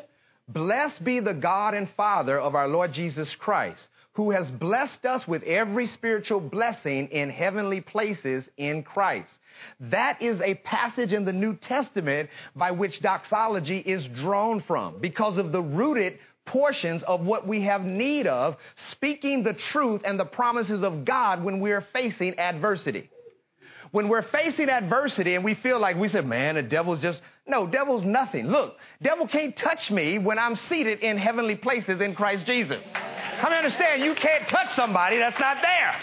Blessed 0.49 1.03
be 1.03 1.19
the 1.19 1.35
God 1.35 1.75
and 1.75 1.91
Father 1.91 2.39
of 2.39 2.55
our 2.55 2.69
Lord 2.69 2.93
Jesus 2.93 3.35
Christ, 3.35 3.89
who 4.13 4.31
has 4.31 4.49
blessed 4.49 5.05
us 5.05 5.27
with 5.27 5.43
every 5.43 5.87
spiritual 5.87 6.39
blessing 6.39 7.09
in 7.09 7.31
heavenly 7.31 7.81
places 7.81 8.49
in 8.57 8.85
Christ. 8.85 9.41
That 9.81 10.23
is 10.23 10.41
a 10.41 10.55
passage 10.55 11.13
in 11.13 11.25
the 11.25 11.33
New 11.33 11.57
Testament 11.57 12.31
by 12.55 12.71
which 12.71 13.01
doxology 13.01 13.79
is 13.79 14.07
drawn 14.07 14.61
from 14.61 14.99
because 15.01 15.37
of 15.37 15.51
the 15.51 15.63
rooted 15.63 16.21
portions 16.45 17.03
of 17.03 17.23
what 17.23 17.49
we 17.49 17.63
have 17.63 17.85
need 17.85 18.29
of, 18.29 18.57
speaking 18.77 19.43
the 19.43 19.53
truth 19.53 20.03
and 20.05 20.19
the 20.19 20.25
promises 20.25 20.85
of 20.85 21.05
God 21.05 21.43
when 21.43 21.59
we 21.59 21.73
are 21.73 21.81
facing 21.81 22.39
adversity 22.39 23.11
when 23.93 24.09
we're 24.09 24.23
facing 24.23 24.69
adversity 24.69 25.35
and 25.35 25.45
we 25.45 25.55
feel 25.55 25.79
like 25.79 25.97
we 25.97 26.09
said, 26.09 26.27
man, 26.27 26.57
the 26.57 26.63
devil's 26.63 27.01
just, 27.01 27.23
no, 27.47 27.67
devil's 27.67 28.05
nothing. 28.05 28.49
Look, 28.49 28.79
devil 29.03 29.27
can't 29.27 29.57
touch 29.57 29.91
me 29.91 30.19
when 30.19 30.39
I'm 30.39 30.57
seated 30.57 31.01
in 31.01 31.19
heavenly 31.19 31.57
places 31.57 32.01
in 32.01 32.15
Christ 32.15 32.47
Jesus. 32.47 32.85
Come 33.41 33.53
understand, 33.53 34.03
you 34.03 34.15
can't 34.15 34.49
touch 34.49 34.73
somebody 34.73 35.19
that's 35.19 35.39
not 35.39 35.63
there. 35.63 35.95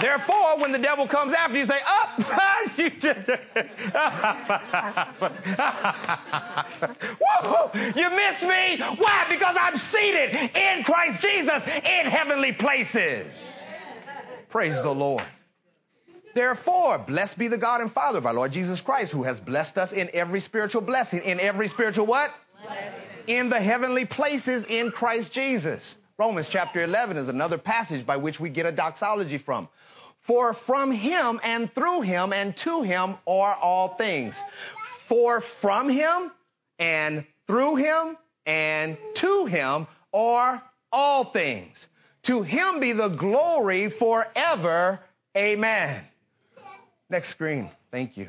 Therefore, 0.00 0.60
when 0.60 0.70
the 0.70 0.78
devil 0.78 1.08
comes 1.08 1.34
after 1.34 1.58
you, 1.58 1.66
say, 1.66 1.80
up, 1.84 2.10
oh, 2.20 2.70
you 2.76 2.90
just, 2.90 3.28
you 7.96 8.10
miss 8.10 8.42
me. 8.42 8.78
Why? 8.96 9.26
Because 9.28 9.56
I'm 9.58 9.76
seated 9.76 10.36
in 10.56 10.84
Christ 10.84 11.20
Jesus 11.20 11.64
in 11.66 12.06
heavenly 12.06 12.52
places. 12.52 13.26
Praise 14.50 14.76
the 14.76 14.94
Lord. 14.94 15.24
Therefore, 16.34 16.98
blessed 16.98 17.38
be 17.38 17.48
the 17.48 17.56
God 17.56 17.80
and 17.80 17.92
Father 17.92 18.18
of 18.18 18.26
our 18.26 18.34
Lord 18.34 18.52
Jesus 18.52 18.80
Christ, 18.80 19.12
who 19.12 19.22
has 19.24 19.40
blessed 19.40 19.78
us 19.78 19.92
in 19.92 20.10
every 20.12 20.40
spiritual 20.40 20.82
blessing. 20.82 21.22
In 21.22 21.40
every 21.40 21.68
spiritual 21.68 22.06
what? 22.06 22.32
Blessing. 22.62 22.92
In 23.26 23.48
the 23.48 23.60
heavenly 23.60 24.04
places 24.04 24.64
in 24.66 24.90
Christ 24.90 25.32
Jesus. 25.32 25.96
Romans 26.18 26.48
chapter 26.48 26.82
11 26.82 27.16
is 27.16 27.28
another 27.28 27.58
passage 27.58 28.04
by 28.04 28.16
which 28.16 28.40
we 28.40 28.50
get 28.50 28.66
a 28.66 28.72
doxology 28.72 29.38
from. 29.38 29.68
For 30.22 30.52
from 30.52 30.90
him 30.92 31.40
and 31.42 31.72
through 31.74 32.02
him 32.02 32.32
and 32.32 32.56
to 32.58 32.82
him 32.82 33.16
are 33.26 33.54
all 33.54 33.94
things. 33.94 34.36
For 35.08 35.42
from 35.60 35.88
him 35.88 36.32
and 36.78 37.24
through 37.46 37.76
him 37.76 38.16
and 38.46 38.98
to 39.14 39.46
him 39.46 39.86
are 40.12 40.62
all 40.92 41.24
things. 41.24 41.86
To 42.24 42.42
him 42.42 42.80
be 42.80 42.92
the 42.92 43.08
glory 43.08 43.88
forever. 43.88 45.00
Amen. 45.36 46.04
Next 47.10 47.28
screen. 47.28 47.70
Thank 47.90 48.16
you. 48.16 48.28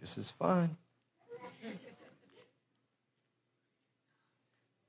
This 0.00 0.18
is 0.18 0.32
fun. 0.38 0.76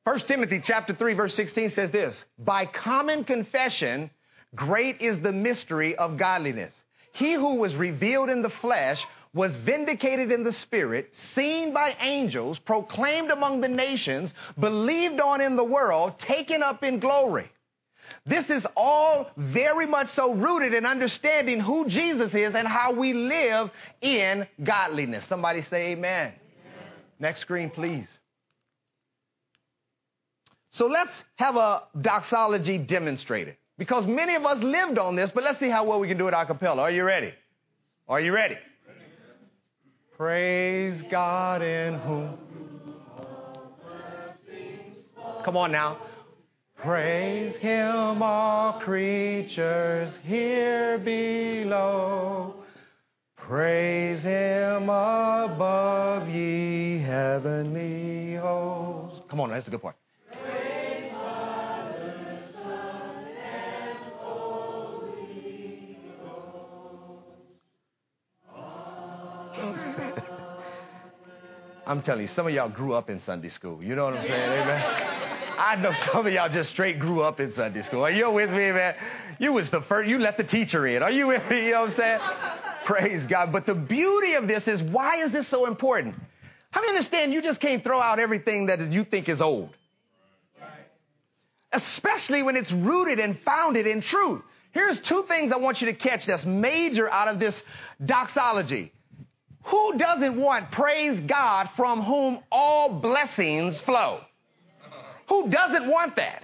1 0.04 0.20
Timothy 0.20 0.62
chapter 0.64 0.94
3 0.94 1.14
verse 1.16 1.34
16 1.34 1.72
says 1.72 1.90
this, 1.90 2.26
by 2.38 2.66
common 2.66 3.24
confession, 3.24 4.12
great 4.54 5.02
is 5.02 5.20
the 5.20 5.32
mystery 5.32 5.96
of 5.96 6.18
godliness. 6.18 6.80
He 7.12 7.34
who 7.34 7.56
was 7.56 7.76
revealed 7.76 8.30
in 8.30 8.42
the 8.42 8.50
flesh 8.50 9.06
was 9.34 9.58
vindicated 9.58 10.32
in 10.32 10.44
the 10.44 10.52
spirit, 10.52 11.16
seen 11.16 11.74
by 11.74 11.96
angels, 12.02 12.60
proclaimed 12.60 13.32
among 13.32 13.62
the 13.62 13.68
nations, 13.68 14.34
believed 14.60 15.20
on 15.20 15.42
in 15.42 15.56
the 15.56 15.64
world, 15.64 16.20
taken 16.20 16.62
up 16.62 16.84
in 16.84 17.00
glory. 17.00 17.50
This 18.26 18.50
is 18.50 18.66
all 18.76 19.30
very 19.38 19.86
much 19.86 20.10
so 20.10 20.34
rooted 20.34 20.74
in 20.74 20.86
understanding 20.86 21.60
who 21.60 21.88
Jesus 21.88 22.34
is 22.34 22.56
and 22.56 22.68
how 22.68 22.92
we 22.92 23.14
live 23.14 23.72
in 24.02 24.48
godliness. 24.64 25.26
Somebody 25.26 25.62
say 25.62 25.92
amen. 25.92 26.34
amen. 26.34 26.34
Next 27.20 27.40
screen, 27.42 27.70
please. 27.70 28.08
So 30.72 30.88
let's 30.88 31.24
have 31.36 31.56
a 31.56 31.84
doxology 32.02 32.78
demonstrated 32.78 33.56
because 33.78 34.06
many 34.08 34.36
of 34.36 34.46
us 34.46 34.62
lived 34.62 34.98
on 34.98 35.16
this, 35.16 35.32
but 35.32 35.44
let's 35.44 35.60
see 35.60 35.70
how 35.70 35.86
well 35.86 36.00
we 36.00 36.08
can 36.08 36.18
do 36.18 36.28
it 36.28 36.34
a 36.34 36.46
cappella. 36.46 36.82
Are 36.82 36.92
you 36.92 37.04
ready? 37.04 37.34
Are 38.08 38.20
you 38.20 38.34
ready? 38.34 38.58
Praise 40.18 41.02
God 41.10 41.62
in 41.62 41.96
whom. 42.00 42.38
Come 45.44 45.58
on 45.58 45.72
now. 45.72 45.98
Praise 46.86 47.56
him, 47.56 48.22
all 48.22 48.80
creatures 48.80 50.16
here 50.24 51.00
below. 51.00 52.58
Praise 53.36 54.22
him 54.22 54.84
above, 54.84 56.30
ye 56.30 57.00
heavenly 57.00 58.36
hosts. 58.36 59.22
Come 59.28 59.40
on, 59.40 59.50
that's 59.50 59.68
a 59.68 59.72
good 59.72 59.82
part. 59.82 59.96
I'm 71.88 72.04
telling 72.04 72.22
you, 72.22 72.28
some 72.28 72.46
of 72.46 72.54
y'all 72.54 72.70
grew 72.70 72.94
up 72.94 73.10
in 73.10 73.20
Sunday 73.20 73.50
school. 73.50 73.84
You 73.84 73.96
know 73.96 74.06
what 74.06 74.18
I'm 74.18 74.28
saying? 74.28 74.62
Amen. 74.62 75.15
I 75.58 75.76
know 75.76 75.94
some 76.12 76.28
of 76.28 76.34
y'all 76.34 76.50
just 76.50 76.70
straight 76.70 77.00
grew 77.00 77.22
up 77.22 77.40
in 77.40 77.52
Sunday 77.52 77.82
school. 77.82 78.04
Are 78.04 78.12
you 78.12 78.30
with 78.32 78.50
me, 78.50 78.72
man? 78.72 78.96
You 79.40 79.54
was 79.54 79.70
the 79.70 79.82
first, 79.82 80.10
you 80.10 80.20
let 80.20 80.38
the 80.38 80.44
teacher 80.44 80.86
in. 80.88 81.04
Are 81.04 81.12
you 81.12 81.28
with 81.28 81.50
me? 81.50 81.66
You 81.66 81.72
know 81.72 81.82
what 81.82 81.92
I'm 81.92 81.96
saying? 81.96 82.20
Praise 82.86 83.26
God. 83.26 83.52
But 83.52 83.66
the 83.66 83.76
beauty 83.76 84.34
of 84.34 84.48
this 84.48 84.68
is 84.68 84.82
why 84.82 85.18
is 85.18 85.32
this 85.32 85.48
so 85.48 85.66
important? 85.66 86.16
How 86.72 86.82
many 86.82 86.90
understand 86.90 87.34
you 87.34 87.42
just 87.42 87.60
can't 87.60 87.84
throw 87.84 88.02
out 88.02 88.20
everything 88.20 88.66
that 88.68 88.92
you 88.92 89.04
think 89.04 89.30
is 89.30 89.42
old? 89.42 89.70
Especially 91.72 92.44
when 92.44 92.56
it's 92.56 92.72
rooted 92.72 93.20
and 93.20 93.40
founded 93.40 93.88
in 93.88 94.02
truth. 94.02 94.42
Here's 94.72 95.00
two 95.00 95.24
things 95.24 95.54
I 95.54 95.58
want 95.58 95.82
you 95.82 95.88
to 95.88 95.94
catch 95.94 96.26
that's 96.26 96.46
major 96.46 97.10
out 97.10 97.30
of 97.30 97.40
this 97.40 97.64
doxology. 98.06 98.92
Who 99.64 99.98
doesn't 99.98 100.40
want 100.40 100.72
praise 100.72 101.20
God 101.22 101.70
from 101.76 102.02
whom 102.02 102.40
all 102.52 102.90
blessings 102.90 103.80
flow? 103.82 104.22
Who 105.28 105.50
doesn't 105.50 105.88
want 105.88 106.16
that? 106.18 106.44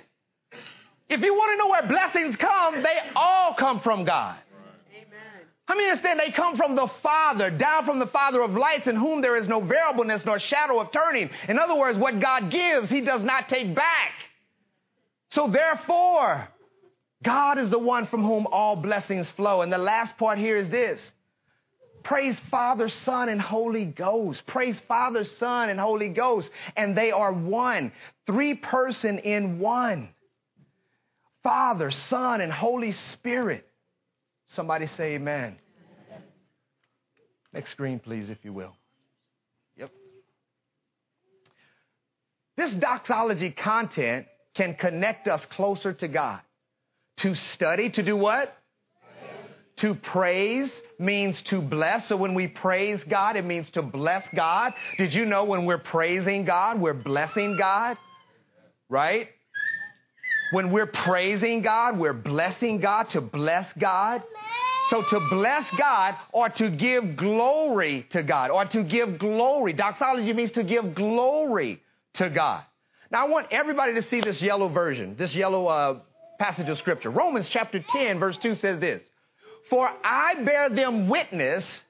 If 1.09 1.21
you 1.21 1.33
want 1.33 1.51
to 1.51 1.57
know 1.57 1.69
where 1.69 1.83
blessings 1.83 2.35
come, 2.35 2.81
they 2.81 2.97
all 3.15 3.53
come 3.53 3.79
from 3.79 4.05
God. 4.05 4.37
Amen. 4.93 5.45
How 5.65 5.75
many 5.75 5.89
understand 5.89 6.19
they 6.19 6.31
come 6.31 6.55
from 6.55 6.75
the 6.75 6.87
Father, 6.87 7.49
down 7.49 7.85
from 7.85 7.99
the 7.99 8.07
Father 8.07 8.41
of 8.41 8.51
lights, 8.51 8.87
in 8.87 8.95
whom 8.95 9.21
there 9.21 9.35
is 9.35 9.47
no 9.47 9.59
variableness 9.59 10.25
nor 10.25 10.39
shadow 10.39 10.79
of 10.79 10.91
turning? 10.91 11.29
In 11.49 11.59
other 11.59 11.75
words, 11.75 11.97
what 11.97 12.19
God 12.19 12.49
gives, 12.49 12.89
He 12.89 13.01
does 13.01 13.23
not 13.23 13.49
take 13.49 13.75
back. 13.75 14.13
So 15.31 15.47
therefore, 15.47 16.47
God 17.23 17.57
is 17.57 17.69
the 17.69 17.79
one 17.79 18.05
from 18.05 18.23
whom 18.23 18.47
all 18.47 18.75
blessings 18.75 19.29
flow. 19.31 19.61
And 19.61 19.71
the 19.71 19.77
last 19.77 20.17
part 20.17 20.37
here 20.37 20.55
is 20.55 20.69
this 20.69 21.11
Praise 22.03 22.39
Father, 22.49 22.89
Son, 22.89 23.29
and 23.29 23.41
Holy 23.41 23.85
Ghost. 23.85 24.45
Praise 24.47 24.79
Father, 24.87 25.23
Son, 25.23 25.69
and 25.69 25.79
Holy 25.79 26.09
Ghost. 26.09 26.49
And 26.75 26.97
they 26.97 27.11
are 27.11 27.31
one, 27.31 27.91
three 28.25 28.53
person 28.53 29.19
in 29.19 29.59
one. 29.59 30.09
Father, 31.43 31.89
Son, 31.91 32.41
and 32.41 32.51
Holy 32.51 32.91
Spirit. 32.91 33.67
Somebody 34.47 34.85
say 34.85 35.15
amen. 35.15 35.57
Next 37.53 37.71
screen, 37.71 37.99
please, 37.99 38.29
if 38.29 38.45
you 38.45 38.53
will. 38.53 38.75
Yep. 39.77 39.91
This 42.57 42.73
doxology 42.73 43.51
content 43.51 44.27
can 44.53 44.75
connect 44.75 45.27
us 45.27 45.45
closer 45.45 45.93
to 45.93 46.07
God. 46.07 46.41
To 47.17 47.35
study, 47.35 47.89
to 47.91 48.03
do 48.03 48.15
what? 48.15 48.55
To 49.77 49.95
praise 49.95 50.81
means 50.99 51.41
to 51.43 51.61
bless. 51.61 52.07
So 52.07 52.15
when 52.15 52.33
we 52.35 52.47
praise 52.47 53.03
God, 53.03 53.35
it 53.35 53.45
means 53.45 53.69
to 53.71 53.81
bless 53.81 54.27
God. 54.35 54.73
Did 54.97 55.13
you 55.13 55.25
know 55.25 55.43
when 55.43 55.65
we're 55.65 55.77
praising 55.77 56.45
God, 56.45 56.79
we're 56.79 56.93
blessing 56.93 57.57
God? 57.57 57.97
Right? 58.91 59.29
When 60.51 60.69
we're 60.69 60.85
praising 60.85 61.61
God, 61.61 61.97
we're 61.97 62.11
blessing 62.11 62.81
God 62.81 63.09
to 63.11 63.21
bless 63.21 63.71
God. 63.73 64.21
So 64.89 65.01
to 65.01 65.19
bless 65.29 65.71
God 65.71 66.15
or 66.33 66.49
to 66.49 66.69
give 66.69 67.15
glory 67.15 68.05
to 68.09 68.21
God 68.21 68.51
or 68.51 68.65
to 68.65 68.83
give 68.83 69.17
glory. 69.17 69.71
Doxology 69.71 70.33
means 70.33 70.51
to 70.51 70.63
give 70.63 70.93
glory 70.93 71.81
to 72.15 72.29
God. 72.29 72.65
Now 73.09 73.25
I 73.25 73.29
want 73.29 73.47
everybody 73.51 73.93
to 73.93 74.01
see 74.01 74.19
this 74.19 74.41
yellow 74.41 74.67
version, 74.67 75.15
this 75.15 75.33
yellow 75.33 75.67
uh, 75.67 75.99
passage 76.37 76.67
of 76.67 76.77
scripture. 76.77 77.09
Romans 77.09 77.47
chapter 77.47 77.79
10 77.79 78.19
verse 78.19 78.37
2 78.37 78.55
says 78.55 78.81
this, 78.81 79.01
For 79.69 79.89
I 80.03 80.35
bear 80.43 80.69
them 80.69 81.07
witness 81.07 81.81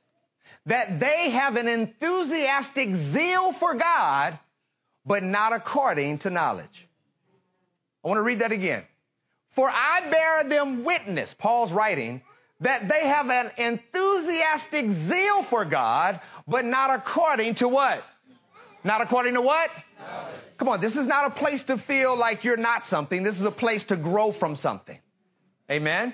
that 0.67 0.99
they 0.99 1.31
have 1.31 1.55
an 1.55 1.67
enthusiastic 1.67 2.95
zeal 2.95 3.53
for 3.53 3.73
God, 3.73 4.37
but 5.03 5.23
not 5.23 5.53
according 5.53 6.19
to 6.19 6.29
knowledge. 6.29 6.87
I 8.03 8.07
want 8.07 8.17
to 8.17 8.23
read 8.23 8.39
that 8.39 8.51
again. 8.51 8.83
For 9.55 9.69
I 9.69 10.09
bear 10.09 10.49
them 10.49 10.83
witness, 10.83 11.33
Paul's 11.33 11.71
writing, 11.71 12.21
that 12.61 12.87
they 12.87 13.07
have 13.07 13.29
an 13.29 13.51
enthusiastic 13.57 14.85
zeal 15.07 15.43
for 15.43 15.65
God, 15.65 16.21
but 16.47 16.63
not 16.63 16.91
according 16.91 17.55
to 17.55 17.67
what? 17.67 18.03
Not 18.83 19.01
according 19.01 19.33
to 19.33 19.41
what? 19.41 19.69
Come 20.57 20.69
on, 20.69 20.79
this 20.79 20.95
is 20.95 21.07
not 21.07 21.25
a 21.25 21.29
place 21.31 21.63
to 21.65 21.77
feel 21.77 22.15
like 22.15 22.43
you're 22.43 22.57
not 22.57 22.87
something. 22.87 23.23
This 23.23 23.39
is 23.39 23.45
a 23.45 23.51
place 23.51 23.83
to 23.85 23.95
grow 23.95 24.31
from 24.31 24.55
something. 24.55 24.99
Amen? 25.69 26.13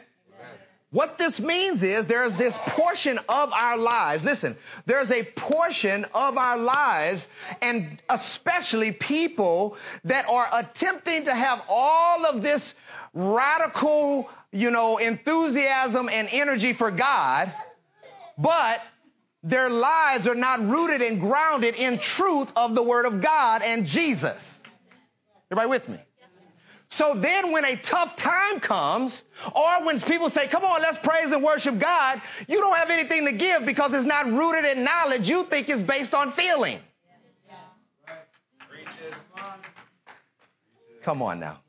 What 0.92 1.18
this 1.18 1.40
means 1.42 1.84
is 1.84 2.06
there's 2.06 2.36
this 2.38 2.56
portion 2.68 3.18
of 3.28 3.52
our 3.52 3.78
lives. 3.78 4.24
Listen, 4.24 4.56
there's 4.86 5.12
a 5.12 5.24
portion 5.36 6.06
of 6.14 6.38
our 6.38 6.58
lives 6.58 7.28
and 7.62 8.02
especially 8.10 8.94
people 8.94 9.76
that 10.06 10.30
are 10.30 10.48
attempting 10.54 11.26
to 11.26 11.36
have 11.36 11.62
all 11.68 12.26
of 12.26 12.42
this 12.42 12.74
radical, 13.14 14.30
you 14.54 14.72
know, 14.72 14.98
enthusiasm 14.98 16.08
and 16.08 16.30
energy 16.32 16.72
for 16.72 16.90
God, 16.90 17.52
but 18.38 18.82
their 19.44 19.70
lives 19.70 20.26
are 20.26 20.36
not 20.36 20.66
rooted 20.66 21.02
and 21.02 21.20
grounded 21.20 21.76
in 21.76 22.00
truth 22.00 22.48
of 22.56 22.76
the 22.76 22.84
Word 22.84 23.06
of 23.06 23.22
God 23.22 23.62
and 23.62 23.86
Jesus. 23.86 24.42
Everybody 25.52 25.70
with 25.70 25.90
me? 25.90 26.00
So 26.90 27.14
then 27.16 27.52
when 27.52 27.66
a 27.66 27.76
tough 27.78 28.16
time 28.16 28.60
comes, 28.60 29.24
or 29.54 29.86
when 29.86 30.00
people 30.02 30.30
say, 30.30 30.48
come 30.48 30.64
on, 30.64 30.82
let's 30.82 30.98
praise 30.98 31.32
and 31.34 31.44
worship 31.44 31.80
God, 31.80 32.22
you 32.48 32.60
don't 32.60 32.76
have 32.76 32.90
anything 32.90 33.26
to 33.26 33.34
give 33.34 33.66
because 33.66 33.94
it's 33.94 34.06
not 34.06 34.26
rooted 34.26 34.66
in 34.66 34.84
knowledge. 34.84 35.28
You 35.28 35.46
think 35.46 35.70
it's 35.70 35.84
based 35.84 36.14
on 36.14 36.32
feeling. 36.32 36.80
Come 41.04 41.22
on 41.22 41.40
now. 41.40 41.60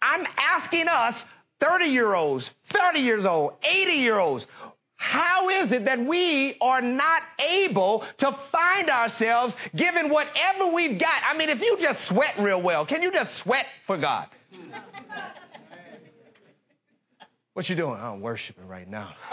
I'm 0.00 0.26
asking 0.38 0.88
us, 0.88 1.24
30 1.60 1.86
year 1.86 2.14
olds, 2.14 2.50
30 2.70 3.00
years 3.00 3.24
old, 3.24 3.54
80 3.62 3.92
year 3.92 4.18
olds, 4.18 4.46
how 5.04 5.50
is 5.50 5.70
it 5.70 5.84
that 5.84 6.00
we 6.00 6.56
are 6.62 6.80
not 6.80 7.22
able 7.38 8.04
to 8.16 8.32
find 8.50 8.88
ourselves 8.88 9.54
given 9.76 10.08
whatever 10.08 10.66
we've 10.66 10.98
got? 10.98 11.22
I 11.28 11.36
mean, 11.36 11.50
if 11.50 11.60
you 11.60 11.76
just 11.78 12.06
sweat 12.06 12.34
real 12.38 12.62
well, 12.62 12.86
can 12.86 13.02
you 13.02 13.12
just 13.12 13.36
sweat 13.36 13.66
for 13.86 13.98
God? 13.98 14.28
What 17.54 17.68
you 17.68 17.76
doing? 17.76 18.00
I'm 18.00 18.20
worshiping 18.20 18.66
right 18.66 18.90
now. 18.90 19.14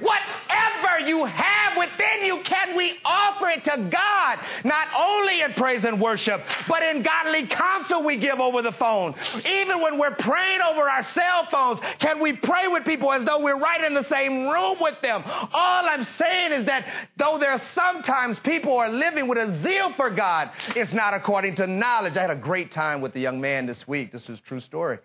Whatever 0.00 1.06
you 1.06 1.26
have 1.26 1.76
within 1.76 2.24
you, 2.24 2.40
can 2.44 2.74
we 2.74 2.94
offer 3.04 3.48
it 3.48 3.62
to 3.64 3.90
God? 3.90 4.38
Not 4.64 4.88
only 4.96 5.42
in 5.42 5.52
praise 5.52 5.84
and 5.84 6.00
worship, 6.00 6.40
but 6.66 6.82
in 6.82 7.02
godly 7.02 7.46
counsel 7.46 8.02
we 8.02 8.16
give 8.16 8.40
over 8.40 8.62
the 8.62 8.72
phone. 8.72 9.14
Even 9.44 9.82
when 9.82 9.98
we're 9.98 10.14
praying 10.14 10.62
over 10.62 10.88
our 10.88 11.02
cell 11.02 11.46
phones, 11.50 11.78
can 11.98 12.20
we 12.20 12.32
pray 12.32 12.68
with 12.68 12.86
people 12.86 13.12
as 13.12 13.22
though 13.26 13.38
we're 13.38 13.58
right 13.58 13.84
in 13.84 13.92
the 13.92 14.04
same 14.04 14.48
room 14.48 14.76
with 14.80 14.98
them? 15.02 15.22
All 15.26 15.86
I'm 15.86 16.04
saying 16.04 16.52
is 16.52 16.64
that 16.64 16.86
though 17.18 17.36
there 17.36 17.50
are 17.50 17.60
sometimes 17.74 18.38
people 18.38 18.78
are 18.78 18.88
living 18.88 19.28
with 19.28 19.36
a 19.36 19.62
zeal 19.62 19.92
for 19.92 20.08
God, 20.08 20.52
it's 20.74 20.94
not 20.94 21.12
according 21.12 21.56
to 21.56 21.66
knowledge. 21.66 22.16
I 22.16 22.22
had 22.22 22.30
a 22.30 22.34
great 22.34 22.72
time 22.72 23.02
with 23.02 23.12
the 23.12 23.20
young 23.20 23.42
man 23.42 23.66
this 23.66 23.86
week. 23.86 24.10
This 24.10 24.30
is 24.30 24.38
a 24.38 24.42
true 24.42 24.60
story. 24.60 25.00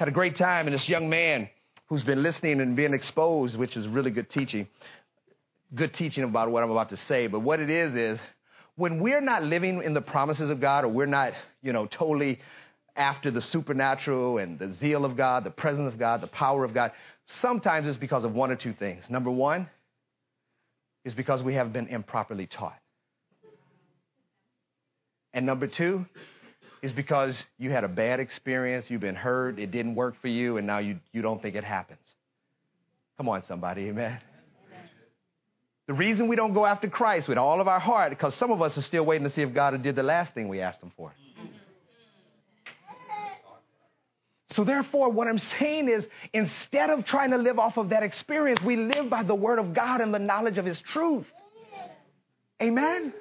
Had 0.00 0.08
a 0.08 0.12
great 0.12 0.34
time, 0.34 0.66
and 0.66 0.72
this 0.72 0.88
young 0.88 1.10
man 1.10 1.46
who's 1.88 2.02
been 2.02 2.22
listening 2.22 2.62
and 2.62 2.74
being 2.74 2.94
exposed, 2.94 3.58
which 3.58 3.76
is 3.76 3.86
really 3.86 4.10
good 4.10 4.30
teaching, 4.30 4.66
good 5.74 5.92
teaching 5.92 6.24
about 6.24 6.50
what 6.50 6.62
I'm 6.62 6.70
about 6.70 6.88
to 6.88 6.96
say. 6.96 7.26
But 7.26 7.40
what 7.40 7.60
it 7.60 7.68
is 7.68 7.94
is 7.94 8.18
when 8.76 9.00
we're 9.00 9.20
not 9.20 9.42
living 9.42 9.82
in 9.82 9.92
the 9.92 10.00
promises 10.00 10.48
of 10.48 10.58
God, 10.58 10.84
or 10.84 10.88
we're 10.88 11.04
not, 11.04 11.34
you 11.62 11.74
know, 11.74 11.84
totally 11.84 12.40
after 12.96 13.30
the 13.30 13.42
supernatural 13.42 14.38
and 14.38 14.58
the 14.58 14.72
zeal 14.72 15.04
of 15.04 15.18
God, 15.18 15.44
the 15.44 15.50
presence 15.50 15.92
of 15.92 15.98
God, 15.98 16.22
the 16.22 16.28
power 16.28 16.64
of 16.64 16.72
God, 16.72 16.92
sometimes 17.26 17.86
it's 17.86 17.98
because 17.98 18.24
of 18.24 18.34
one 18.34 18.50
or 18.50 18.56
two 18.56 18.72
things. 18.72 19.10
Number 19.10 19.30
one 19.30 19.68
is 21.04 21.12
because 21.12 21.42
we 21.42 21.52
have 21.52 21.74
been 21.74 21.88
improperly 21.88 22.46
taught. 22.46 22.80
And 25.34 25.44
number 25.44 25.66
two 25.66 26.06
is 26.82 26.92
because 26.92 27.44
you 27.58 27.70
had 27.70 27.84
a 27.84 27.88
bad 27.88 28.20
experience, 28.20 28.90
you've 28.90 29.00
been 29.00 29.14
hurt, 29.14 29.58
it 29.58 29.70
didn't 29.70 29.94
work 29.94 30.20
for 30.20 30.28
you, 30.28 30.56
and 30.56 30.66
now 30.66 30.78
you, 30.78 30.98
you 31.12 31.22
don't 31.22 31.42
think 31.42 31.54
it 31.56 31.64
happens. 31.64 32.14
Come 33.16 33.28
on, 33.28 33.42
somebody, 33.42 33.88
amen. 33.88 34.18
The 35.86 35.94
reason 35.94 36.28
we 36.28 36.36
don't 36.36 36.54
go 36.54 36.64
after 36.64 36.88
Christ 36.88 37.26
with 37.26 37.36
all 37.36 37.60
of 37.60 37.66
our 37.66 37.80
heart, 37.80 38.10
because 38.10 38.34
some 38.34 38.52
of 38.52 38.62
us 38.62 38.78
are 38.78 38.82
still 38.82 39.04
waiting 39.04 39.24
to 39.24 39.30
see 39.30 39.42
if 39.42 39.52
God 39.52 39.82
did 39.82 39.96
the 39.96 40.02
last 40.02 40.34
thing 40.34 40.48
we 40.48 40.60
asked 40.60 40.80
Him 40.80 40.92
for. 40.96 41.12
So, 44.50 44.64
therefore, 44.64 45.10
what 45.10 45.28
I'm 45.28 45.38
saying 45.38 45.88
is 45.88 46.08
instead 46.32 46.90
of 46.90 47.04
trying 47.04 47.30
to 47.30 47.38
live 47.38 47.58
off 47.58 47.76
of 47.76 47.90
that 47.90 48.02
experience, 48.02 48.60
we 48.62 48.76
live 48.76 49.10
by 49.10 49.22
the 49.22 49.34
Word 49.34 49.58
of 49.58 49.74
God 49.74 50.00
and 50.00 50.14
the 50.14 50.18
knowledge 50.18 50.58
of 50.58 50.64
His 50.64 50.80
truth. 50.80 51.26
Amen? 52.62 53.12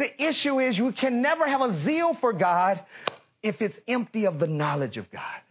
The 0.00 0.22
issue 0.22 0.60
is 0.60 0.78
you 0.78 0.92
can 0.92 1.20
never 1.20 1.46
have 1.46 1.60
a 1.60 1.74
zeal 1.74 2.14
for 2.14 2.32
God 2.32 2.82
if 3.42 3.60
it's 3.60 3.78
empty 3.86 4.24
of 4.24 4.38
the 4.38 4.46
knowledge 4.46 4.96
of 4.96 5.10
God. 5.10 5.42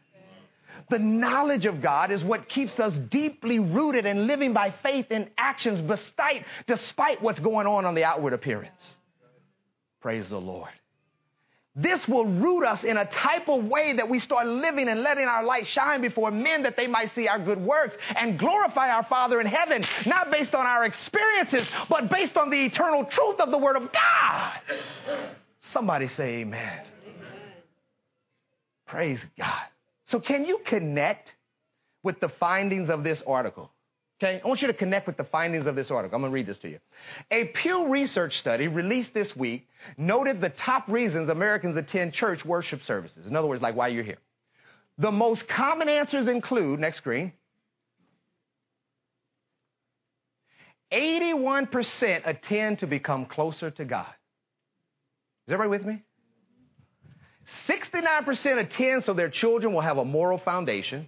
The 0.90 0.98
knowledge 0.98 1.68
of 1.68 1.84
God 1.84 2.10
is 2.10 2.24
what 2.24 2.50
keeps 2.50 2.80
us 2.80 2.98
deeply 2.98 3.60
rooted 3.60 4.08
and 4.08 4.26
living 4.26 4.52
by 4.52 4.72
faith 4.72 5.12
in 5.12 5.30
actions 5.38 5.82
despite, 5.82 6.46
despite 6.66 7.22
what's 7.22 7.40
going 7.40 7.68
on 7.68 7.86
on 7.86 7.94
the 7.94 8.04
outward 8.04 8.34
appearance. 8.34 8.96
Praise 10.02 10.30
the 10.30 10.42
Lord. 10.42 10.72
This 11.76 12.08
will 12.08 12.26
root 12.26 12.66
us 12.66 12.84
in 12.84 12.98
a 12.98 13.06
type 13.06 13.48
of 13.48 13.66
way 13.66 13.94
that 13.94 14.10
we 14.10 14.20
start 14.20 14.48
living 14.48 14.90
and 14.90 15.02
letting 15.02 15.26
our 15.26 15.44
light 15.44 15.68
shine 15.68 16.02
before 16.02 16.32
men 16.32 16.64
that 16.64 16.76
they 16.76 16.88
might 16.88 17.14
see 17.14 17.28
our 17.28 17.40
good 17.40 17.60
works 17.60 17.96
and 18.16 18.40
glorify 18.40 18.90
our 18.90 19.04
Father 19.04 19.40
in 19.40 19.48
heaven, 19.48 19.84
not 20.06 20.32
based 20.32 20.56
on 20.56 20.66
our 20.66 20.86
experiences, 20.86 21.68
but 21.88 22.10
based 22.10 22.38
on 22.38 22.50
the 22.50 22.66
eternal 22.66 23.06
truth 23.06 23.40
of 23.40 23.52
the 23.52 23.58
Word 23.58 23.76
of 23.76 23.92
God. 23.92 24.54
Somebody 25.62 26.08
say 26.08 26.40
amen. 26.40 26.82
amen. 27.06 27.34
Praise 28.86 29.26
God. 29.38 29.64
So, 30.06 30.20
can 30.20 30.46
you 30.46 30.60
connect 30.66 31.36
with 32.02 32.20
the 32.20 32.30
findings 32.30 32.90
of 32.90 33.04
this 33.04 33.22
article? 33.22 33.72
Okay, 34.22 34.42
I 34.44 34.48
want 34.48 34.62
you 34.62 34.68
to 34.68 34.74
connect 34.74 35.08
with 35.08 35.16
the 35.16 35.24
findings 35.24 35.66
of 35.66 35.78
this 35.78 35.90
article. 35.92 36.16
I'm 36.16 36.22
going 36.22 36.32
to 36.32 36.34
read 36.34 36.46
this 36.46 36.58
to 36.60 36.70
you. 36.70 36.80
A 37.32 37.46
Pew 37.46 37.88
Research 37.88 38.38
study 38.38 38.68
released 38.68 39.14
this 39.14 39.34
week 39.34 39.70
noted 39.98 40.42
the 40.42 40.50
top 40.50 40.90
reasons 40.90 41.30
Americans 41.30 41.78
attend 41.78 42.12
church 42.12 42.44
worship 42.44 42.84
services. 42.84 43.28
In 43.28 43.36
other 43.38 43.48
words, 43.48 43.62
like 43.62 43.76
why 43.76 43.88
you're 43.88 44.04
here. 44.04 44.18
The 44.98 45.12
most 45.12 45.48
common 45.48 45.88
answers 45.88 46.28
include, 46.28 46.82
next 46.82 46.98
screen, 46.98 47.32
81% 50.92 52.22
attend 52.26 52.80
to 52.80 52.88
become 52.88 53.26
closer 53.26 53.72
to 53.72 53.86
God. 53.86 54.14
Is 55.48 55.54
everybody 55.54 55.70
with 55.70 55.86
me? 55.86 56.04
69% 57.68 58.58
attend 58.60 59.04
so 59.06 59.14
their 59.14 59.30
children 59.30 59.74
will 59.74 59.82
have 59.82 59.98
a 59.98 60.06
moral 60.06 60.38
foundation. 60.38 61.08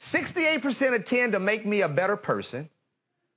68% 0.00 0.94
attend 0.94 1.32
to 1.32 1.40
make 1.40 1.66
me 1.66 1.82
a 1.82 1.88
better 1.88 2.16
person. 2.16 2.70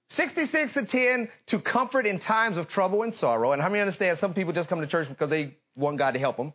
66 0.10 0.76
attend 0.78 1.30
to 1.48 1.60
comfort 1.60 2.06
in 2.06 2.20
times 2.20 2.58
of 2.58 2.68
trouble 2.68 3.04
and 3.04 3.14
sorrow. 3.14 3.52
And 3.52 3.62
how 3.62 3.70
many 3.70 3.82
understand 3.82 4.18
some 4.18 4.34
people 4.34 4.54
just 4.54 4.70
come 4.70 4.80
to 4.82 4.88
church 4.88 5.10
because 5.10 5.30
they 5.30 5.58
want 5.76 5.98
God 5.98 6.12
to 6.12 6.20
help 6.20 6.38
them? 6.38 6.54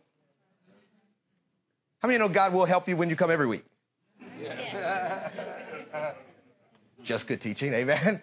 How 1.99 2.07
many 2.07 2.19
know 2.19 2.29
God 2.29 2.53
will 2.53 2.65
help 2.65 2.87
you 2.87 2.95
when 2.95 3.09
you 3.09 3.15
come 3.15 3.29
every 3.29 3.47
week? 3.47 3.65
Yeah. 4.41 6.11
just 7.03 7.27
good 7.27 7.41
teaching, 7.41 7.73
amen. 7.73 8.21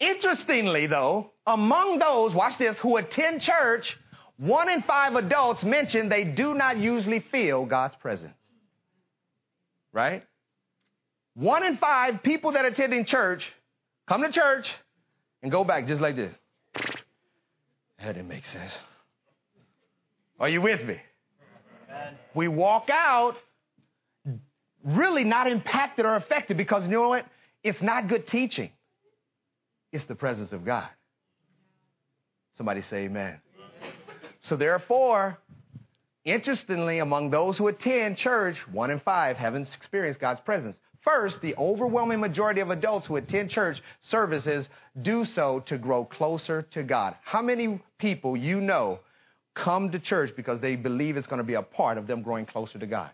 Interestingly, 0.00 0.86
though, 0.86 1.32
among 1.46 1.98
those, 1.98 2.32
watch 2.32 2.58
this, 2.58 2.78
who 2.78 2.96
attend 2.96 3.42
church, 3.42 3.98
one 4.36 4.68
in 4.70 4.82
five 4.82 5.14
adults 5.14 5.62
mention 5.62 6.08
they 6.08 6.24
do 6.24 6.54
not 6.54 6.78
usually 6.78 7.20
feel 7.20 7.66
God's 7.66 7.94
presence. 7.96 8.34
right? 9.92 10.24
One 11.34 11.64
in 11.64 11.76
five 11.76 12.22
people 12.22 12.52
that 12.52 12.64
attending 12.64 13.04
church 13.04 13.52
come 14.06 14.22
to 14.22 14.30
church 14.30 14.74
and 15.42 15.50
go 15.50 15.64
back 15.64 15.86
just 15.86 16.02
like 16.02 16.16
this. 16.16 16.32
That 16.74 18.14
didn't 18.14 18.28
make 18.28 18.44
sense. 18.44 18.72
Are 20.38 20.48
you 20.48 20.60
with 20.60 20.84
me? 20.84 21.00
We 22.34 22.48
walk 22.48 22.90
out 22.90 23.36
really 24.84 25.24
not 25.24 25.46
impacted 25.46 26.04
or 26.04 26.16
affected 26.16 26.56
because 26.56 26.84
you 26.84 26.90
know 26.90 27.08
what? 27.08 27.26
It's 27.62 27.82
not 27.82 28.08
good 28.08 28.26
teaching. 28.26 28.70
It's 29.92 30.06
the 30.06 30.14
presence 30.14 30.52
of 30.52 30.64
God. 30.64 30.88
Somebody 32.54 32.82
say 32.82 33.04
amen. 33.04 33.40
So 34.40 34.56
therefore, 34.56 35.38
interestingly, 36.24 36.98
among 36.98 37.30
those 37.30 37.56
who 37.56 37.68
attend 37.68 38.16
church, 38.16 38.66
one 38.68 38.90
in 38.90 38.98
five 38.98 39.36
haven't 39.36 39.72
experienced 39.74 40.18
God's 40.18 40.40
presence. 40.40 40.80
First, 41.02 41.40
the 41.40 41.56
overwhelming 41.56 42.20
majority 42.20 42.60
of 42.60 42.70
adults 42.70 43.06
who 43.06 43.16
attend 43.16 43.50
church 43.50 43.82
services 44.00 44.68
do 45.00 45.24
so 45.24 45.60
to 45.66 45.76
grow 45.76 46.04
closer 46.04 46.62
to 46.70 46.84
God. 46.84 47.16
How 47.22 47.42
many 47.42 47.80
people 47.98 48.36
you 48.36 48.60
know 48.60 49.00
come 49.54 49.90
to 49.90 49.98
church 49.98 50.34
because 50.36 50.60
they 50.60 50.76
believe 50.76 51.16
it's 51.16 51.26
going 51.26 51.38
to 51.38 51.44
be 51.44 51.54
a 51.54 51.62
part 51.62 51.98
of 51.98 52.06
them 52.06 52.22
growing 52.22 52.46
closer 52.46 52.78
to 52.78 52.86
God? 52.86 53.10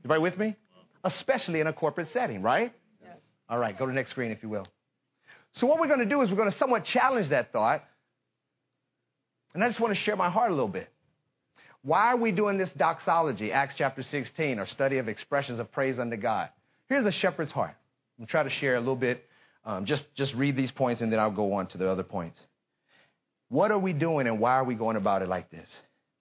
Everybody 0.00 0.20
with 0.20 0.38
me? 0.38 0.56
Especially 1.02 1.60
in 1.60 1.66
a 1.66 1.72
corporate 1.72 2.08
setting, 2.08 2.42
right? 2.42 2.72
All 3.48 3.58
right, 3.58 3.76
go 3.76 3.86
to 3.86 3.90
the 3.90 3.96
next 3.96 4.10
screen 4.10 4.30
if 4.30 4.42
you 4.42 4.50
will. 4.50 4.66
So 5.52 5.66
what 5.66 5.80
we're 5.80 5.88
going 5.88 6.00
to 6.00 6.06
do 6.06 6.20
is 6.20 6.30
we're 6.30 6.36
going 6.36 6.50
to 6.50 6.56
somewhat 6.56 6.84
challenge 6.84 7.30
that 7.30 7.50
thought. 7.50 7.82
And 9.54 9.64
I 9.64 9.68
just 9.68 9.80
want 9.80 9.94
to 9.94 10.00
share 10.00 10.16
my 10.16 10.28
heart 10.28 10.50
a 10.50 10.54
little 10.54 10.68
bit. 10.68 10.88
Why 11.82 12.08
are 12.08 12.16
we 12.16 12.30
doing 12.30 12.58
this 12.58 12.70
doxology, 12.72 13.52
Acts 13.52 13.74
chapter 13.74 14.02
16, 14.02 14.58
our 14.58 14.66
study 14.66 14.98
of 14.98 15.08
expressions 15.08 15.58
of 15.58 15.72
praise 15.72 15.98
unto 15.98 16.16
God? 16.16 16.50
Here's 16.90 17.06
a 17.06 17.12
shepherd's 17.12 17.52
heart. 17.52 17.76
I'm 18.18 18.26
try 18.26 18.42
to 18.42 18.50
share 18.50 18.74
a 18.74 18.80
little 18.80 18.96
bit. 18.96 19.24
Um, 19.64 19.84
just, 19.84 20.12
just 20.16 20.34
read 20.34 20.56
these 20.56 20.72
points 20.72 21.02
and 21.02 21.12
then 21.12 21.20
I'll 21.20 21.30
go 21.30 21.52
on 21.52 21.68
to 21.68 21.78
the 21.78 21.88
other 21.88 22.02
points. 22.02 22.42
What 23.48 23.70
are 23.70 23.78
we 23.78 23.92
doing 23.92 24.26
and 24.26 24.40
why 24.40 24.54
are 24.54 24.64
we 24.64 24.74
going 24.74 24.96
about 24.96 25.22
it 25.22 25.28
like 25.28 25.50
this? 25.50 25.68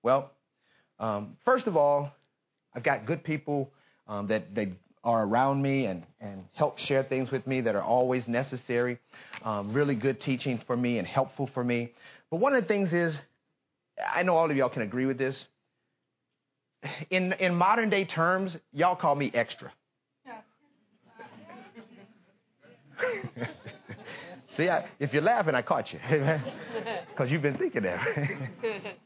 Well, 0.03 0.29
um, 0.99 1.38
first 1.43 1.65
of 1.65 1.75
all, 1.75 2.12
I've 2.75 2.84
got 2.84 3.08
good 3.08 3.23
people 3.23 3.71
um, 4.08 4.27
that 4.27 4.53
they 4.53 4.73
are 5.03 5.25
around 5.25 5.60
me 5.60 5.88
and, 5.88 6.03
and 6.21 6.45
help 6.53 6.77
share 6.77 7.01
things 7.01 7.32
with 7.32 7.47
me 7.47 7.62
that 7.62 7.73
are 7.75 7.82
always 7.82 8.27
necessary. 8.27 8.99
Um, 9.43 9.73
really 9.73 9.95
good 9.95 10.19
teaching 10.19 10.60
for 10.67 10.77
me 10.77 10.99
and 10.99 11.08
helpful 11.08 11.47
for 11.47 11.63
me. 11.63 11.93
But 12.29 12.38
one 12.38 12.53
of 12.53 12.62
the 12.62 12.67
things 12.67 12.93
is, 12.93 13.17
I 14.13 14.21
know 14.21 14.38
all 14.38 14.51
of 14.51 14.55
y'all 14.55 14.69
can 14.69 14.84
agree 14.84 15.08
with 15.08 15.17
this. 15.17 15.47
In, 17.10 17.34
in 17.34 17.55
modern 17.55 17.89
day 17.89 18.05
terms, 18.05 18.55
y'all 18.71 18.95
call 18.95 19.15
me 19.15 19.32
extra. 19.34 19.71
See, 24.49 24.69
I, 24.69 24.85
if 24.99 25.13
you're 25.13 25.21
laughing, 25.21 25.55
I 25.55 25.62
caught 25.62 25.93
you. 25.93 25.99
Because 27.09 27.31
you've 27.33 27.41
been 27.41 27.57
thinking 27.57 27.83
that, 27.83 27.99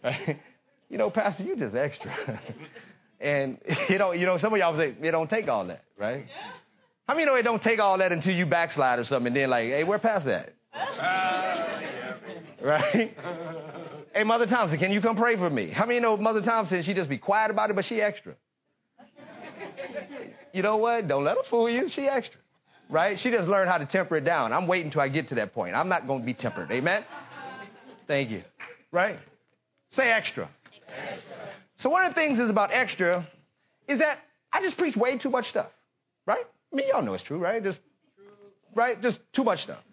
right? 0.03 0.39
You 0.89 0.99
know, 0.99 1.09
Pastor, 1.09 1.43
you 1.43 1.55
just 1.55 1.73
extra. 1.73 2.13
and, 3.19 3.57
you 3.89 3.97
know, 3.97 4.11
you 4.11 4.27
know, 4.27 4.37
some 4.37 4.53
of 4.53 4.59
y'all 4.59 4.77
say, 4.77 4.93
it 5.01 5.11
don't 5.11 5.27
take 5.27 5.47
all 5.47 5.65
that, 5.65 5.83
right? 5.97 6.27
How 7.07 7.15
many 7.15 7.25
know 7.25 7.33
it 7.33 7.41
don't 7.41 7.63
take 7.63 7.79
all 7.79 7.97
that 7.97 8.11
until 8.11 8.35
you 8.35 8.45
backslide 8.45 8.99
or 8.99 9.03
something 9.03 9.27
and 9.27 9.35
then 9.35 9.49
like, 9.49 9.69
hey, 9.69 9.83
where 9.83 9.97
past 9.97 10.25
that? 10.25 10.53
right? 12.61 13.17
hey, 14.13 14.23
Mother 14.23 14.45
Thompson, 14.45 14.77
can 14.77 14.91
you 14.91 15.01
come 15.01 15.15
pray 15.15 15.35
for 15.35 15.49
me? 15.49 15.69
How 15.69 15.87
many 15.87 15.99
know 15.99 16.15
Mother 16.15 16.43
Thompson, 16.43 16.83
she 16.83 16.93
just 16.93 17.09
be 17.09 17.17
quiet 17.17 17.49
about 17.49 17.71
it, 17.71 17.75
but 17.75 17.85
she 17.85 17.99
extra. 17.99 18.35
You 20.53 20.61
know 20.61 20.77
what? 20.77 21.07
Don't 21.07 21.23
let 21.23 21.37
her 21.37 21.43
fool 21.43 21.67
you. 21.67 21.89
She 21.89 22.07
extra 22.07 22.39
right? 22.89 23.19
She 23.19 23.31
just 23.31 23.49
learned 23.49 23.69
how 23.69 23.77
to 23.77 23.85
temper 23.85 24.17
it 24.17 24.23
down. 24.23 24.53
I'm 24.53 24.67
waiting 24.67 24.87
until 24.87 25.01
I 25.01 25.09
get 25.09 25.27
to 25.29 25.35
that 25.35 25.53
point. 25.53 25.75
I'm 25.75 25.89
not 25.89 26.07
going 26.07 26.21
to 26.21 26.25
be 26.25 26.33
tempered. 26.33 26.71
Amen? 26.71 27.03
Thank 28.07 28.29
you. 28.29 28.43
Right? 28.91 29.19
Say 29.89 30.11
extra. 30.11 30.49
extra. 30.87 31.35
So 31.75 31.89
one 31.89 32.05
of 32.05 32.09
the 32.09 32.15
things 32.15 32.39
is 32.39 32.49
about 32.49 32.71
extra 32.71 33.27
is 33.87 33.99
that 33.99 34.19
I 34.51 34.61
just 34.61 34.77
preach 34.77 34.95
way 34.95 35.17
too 35.17 35.29
much 35.29 35.49
stuff. 35.49 35.71
Right? 36.25 36.45
I 36.71 36.75
mean, 36.75 36.87
y'all 36.87 37.01
know 37.01 37.13
it's 37.13 37.23
true, 37.23 37.37
right? 37.37 37.61
Just, 37.63 37.81
right? 38.75 39.01
Just 39.01 39.19
too 39.33 39.43
much 39.43 39.63
stuff. 39.63 39.83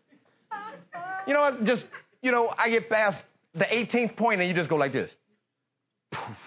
You 1.27 1.35
know, 1.35 1.41
what? 1.41 1.65
just, 1.65 1.87
you 2.23 2.33
know, 2.33 2.53
I 2.57 2.71
get 2.71 2.89
past 2.89 3.23
the 3.55 3.65
18th 3.65 4.17
point 4.17 4.41
and 4.41 4.49
you 4.49 4.55
just 4.55 4.71
go 4.71 4.77
like 4.77 4.93
this. 4.93 5.11
Poof. 6.11 6.39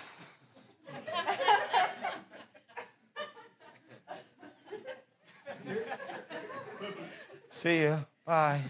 See 7.63 7.83
ya. 7.83 7.99
Bye. 8.25 8.61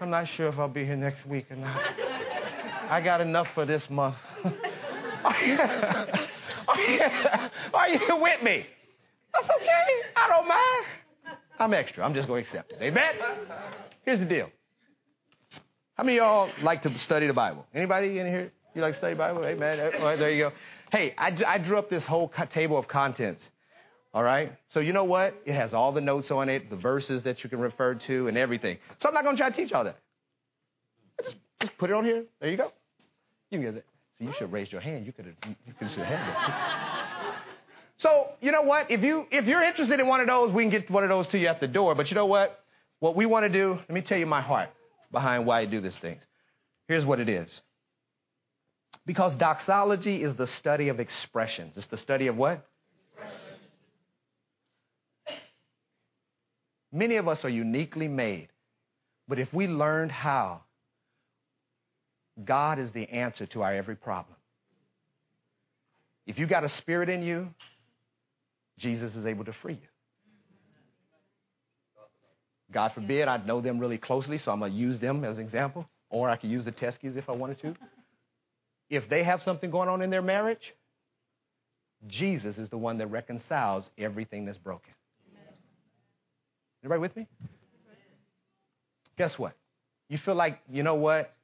I'm 0.00 0.10
not 0.10 0.26
sure 0.26 0.48
if 0.48 0.58
I'll 0.58 0.66
be 0.66 0.84
here 0.84 0.96
next 0.96 1.24
week 1.26 1.48
or 1.48 1.54
not. 1.54 1.80
I 2.90 3.00
got 3.00 3.20
enough 3.20 3.46
for 3.54 3.64
this 3.64 3.88
month. 3.88 4.16
are, 5.24 5.44
you, 5.44 5.58
are, 6.66 6.78
you, 6.80 7.00
are 7.72 7.88
you 7.88 8.16
with 8.20 8.42
me? 8.42 8.66
That's 9.32 9.48
okay. 9.48 9.86
I 10.16 10.28
don't 10.28 10.48
mind. 10.48 11.38
I'm 11.60 11.72
extra. 11.72 12.04
I'm 12.04 12.14
just 12.14 12.26
going 12.26 12.42
to 12.42 12.48
accept 12.48 12.72
it. 12.72 12.82
Amen? 12.82 13.14
Here's 14.04 14.18
the 14.18 14.26
deal. 14.26 14.50
How 15.94 16.02
many 16.02 16.16
y'all 16.16 16.50
like 16.62 16.82
to 16.82 16.98
study 16.98 17.28
the 17.28 17.32
Bible? 17.32 17.64
Anybody 17.72 18.18
in 18.18 18.26
here? 18.26 18.50
You 18.74 18.82
like 18.82 18.94
to 18.94 18.98
study 18.98 19.14
Bible? 19.14 19.46
Amen. 19.46 19.78
Right, 20.02 20.18
there 20.18 20.32
you 20.32 20.50
go. 20.50 20.52
Hey, 20.90 21.14
I, 21.16 21.36
I 21.46 21.58
drew 21.58 21.78
up 21.78 21.88
this 21.88 22.04
whole 22.04 22.28
table 22.50 22.76
of 22.76 22.88
contents 22.88 23.48
all 24.16 24.22
right? 24.22 24.50
So 24.68 24.80
you 24.80 24.94
know 24.94 25.04
what? 25.04 25.34
It 25.44 25.52
has 25.52 25.74
all 25.74 25.92
the 25.92 26.00
notes 26.00 26.30
on 26.30 26.48
it, 26.48 26.70
the 26.70 26.76
verses 26.76 27.24
that 27.24 27.44
you 27.44 27.50
can 27.50 27.58
refer 27.58 27.96
to, 27.96 28.28
and 28.28 28.38
everything. 28.38 28.78
So 29.02 29.10
I'm 29.10 29.14
not 29.14 29.24
going 29.24 29.36
to 29.36 29.42
try 29.42 29.50
to 29.50 29.54
teach 29.54 29.74
all 29.74 29.84
that. 29.84 29.98
I 31.20 31.22
Just, 31.22 31.36
just 31.60 31.76
put 31.76 31.90
it 31.90 31.92
on 31.92 32.06
here. 32.06 32.24
There 32.40 32.48
you 32.48 32.56
go. 32.56 32.72
You 33.50 33.58
can 33.58 33.66
get 33.66 33.74
it. 33.76 33.84
So 34.18 34.24
you 34.24 34.32
should 34.32 34.50
raise 34.50 34.72
your 34.72 34.80
hand. 34.80 35.04
You 35.04 35.12
could 35.12 35.26
have 35.26 35.34
you 35.66 35.74
could 35.78 35.88
have 35.88 36.06
had 36.06 36.34
this. 36.34 37.36
So 37.98 38.30
you 38.40 38.52
know 38.52 38.62
what? 38.62 38.90
If 38.90 39.02
you 39.02 39.26
if 39.30 39.44
you're 39.44 39.62
interested 39.62 40.00
in 40.00 40.06
one 40.06 40.20
of 40.20 40.28
those, 40.28 40.50
we 40.50 40.62
can 40.62 40.70
get 40.70 40.90
one 40.90 41.02
of 41.02 41.10
those 41.10 41.28
to 41.28 41.38
you 41.38 41.48
at 41.48 41.60
the 41.60 41.68
door. 41.68 41.94
But 41.94 42.10
you 42.10 42.14
know 42.14 42.24
what? 42.24 42.58
What 43.00 43.16
we 43.16 43.26
want 43.26 43.44
to 43.44 43.50
do, 43.50 43.74
let 43.74 43.90
me 43.90 44.00
tell 44.00 44.18
you 44.18 44.24
my 44.24 44.40
heart 44.40 44.70
behind 45.12 45.44
why 45.44 45.60
I 45.60 45.66
do 45.66 45.82
these 45.82 45.98
things. 45.98 46.22
Here's 46.88 47.04
what 47.04 47.20
it 47.20 47.28
is. 47.28 47.60
Because 49.04 49.36
doxology 49.36 50.22
is 50.22 50.36
the 50.36 50.46
study 50.46 50.88
of 50.88 51.00
expressions. 51.00 51.76
It's 51.76 51.88
the 51.88 51.98
study 51.98 52.28
of 52.28 52.38
what? 52.38 52.66
Many 56.92 57.16
of 57.16 57.28
us 57.28 57.44
are 57.44 57.48
uniquely 57.48 58.08
made. 58.08 58.48
But 59.28 59.38
if 59.38 59.52
we 59.52 59.66
learned 59.66 60.12
how, 60.12 60.62
God 62.44 62.78
is 62.78 62.92
the 62.92 63.08
answer 63.08 63.46
to 63.46 63.62
our 63.62 63.74
every 63.74 63.96
problem. 63.96 64.36
If 66.26 66.38
you 66.38 66.46
got 66.46 66.64
a 66.64 66.68
spirit 66.68 67.08
in 67.08 67.22
you, 67.22 67.48
Jesus 68.78 69.14
is 69.14 69.26
able 69.26 69.44
to 69.44 69.52
free 69.52 69.74
you. 69.74 69.88
God 72.70 72.92
forbid 72.92 73.28
I 73.28 73.38
know 73.38 73.60
them 73.60 73.78
really 73.78 73.98
closely, 73.98 74.38
so 74.38 74.52
I'm 74.52 74.58
going 74.58 74.72
to 74.72 74.78
use 74.78 74.98
them 74.98 75.24
as 75.24 75.38
an 75.38 75.44
example, 75.44 75.88
or 76.10 76.28
I 76.28 76.36
could 76.36 76.50
use 76.50 76.64
the 76.64 76.72
Teskies 76.72 77.16
if 77.16 77.28
I 77.28 77.32
wanted 77.32 77.60
to. 77.60 77.74
If 78.90 79.08
they 79.08 79.22
have 79.22 79.42
something 79.42 79.70
going 79.70 79.88
on 79.88 80.02
in 80.02 80.10
their 80.10 80.22
marriage, 80.22 80.74
Jesus 82.06 82.58
is 82.58 82.68
the 82.68 82.76
one 82.76 82.98
that 82.98 83.06
reconciles 83.06 83.90
everything 83.96 84.44
that's 84.44 84.58
broken. 84.58 84.92
Everybody 86.86 87.00
with 87.00 87.16
me? 87.16 87.26
Guess 89.18 89.40
what? 89.40 89.54
You 90.08 90.18
feel 90.18 90.36
like, 90.36 90.60
you 90.70 90.84
know 90.84 90.94
what? 90.94 91.34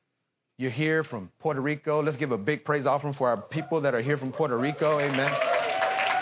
You're 0.57 0.71
here 0.71 1.03
from 1.03 1.33
Puerto 1.41 1.61
Rico. 1.61 2.01
Let's 2.01 2.17
give 2.17 2.31
a 2.31 2.39
big 2.39 2.65
praise 2.65 2.87
offering 2.87 3.13
for 3.13 3.29
our 3.29 3.39
people 3.39 3.81
that 3.81 3.93
are 3.93 4.01
here 4.01 4.17
from 4.17 4.31
Puerto 4.31 4.57
Rico. 4.57 5.01
Amen. 5.01 5.33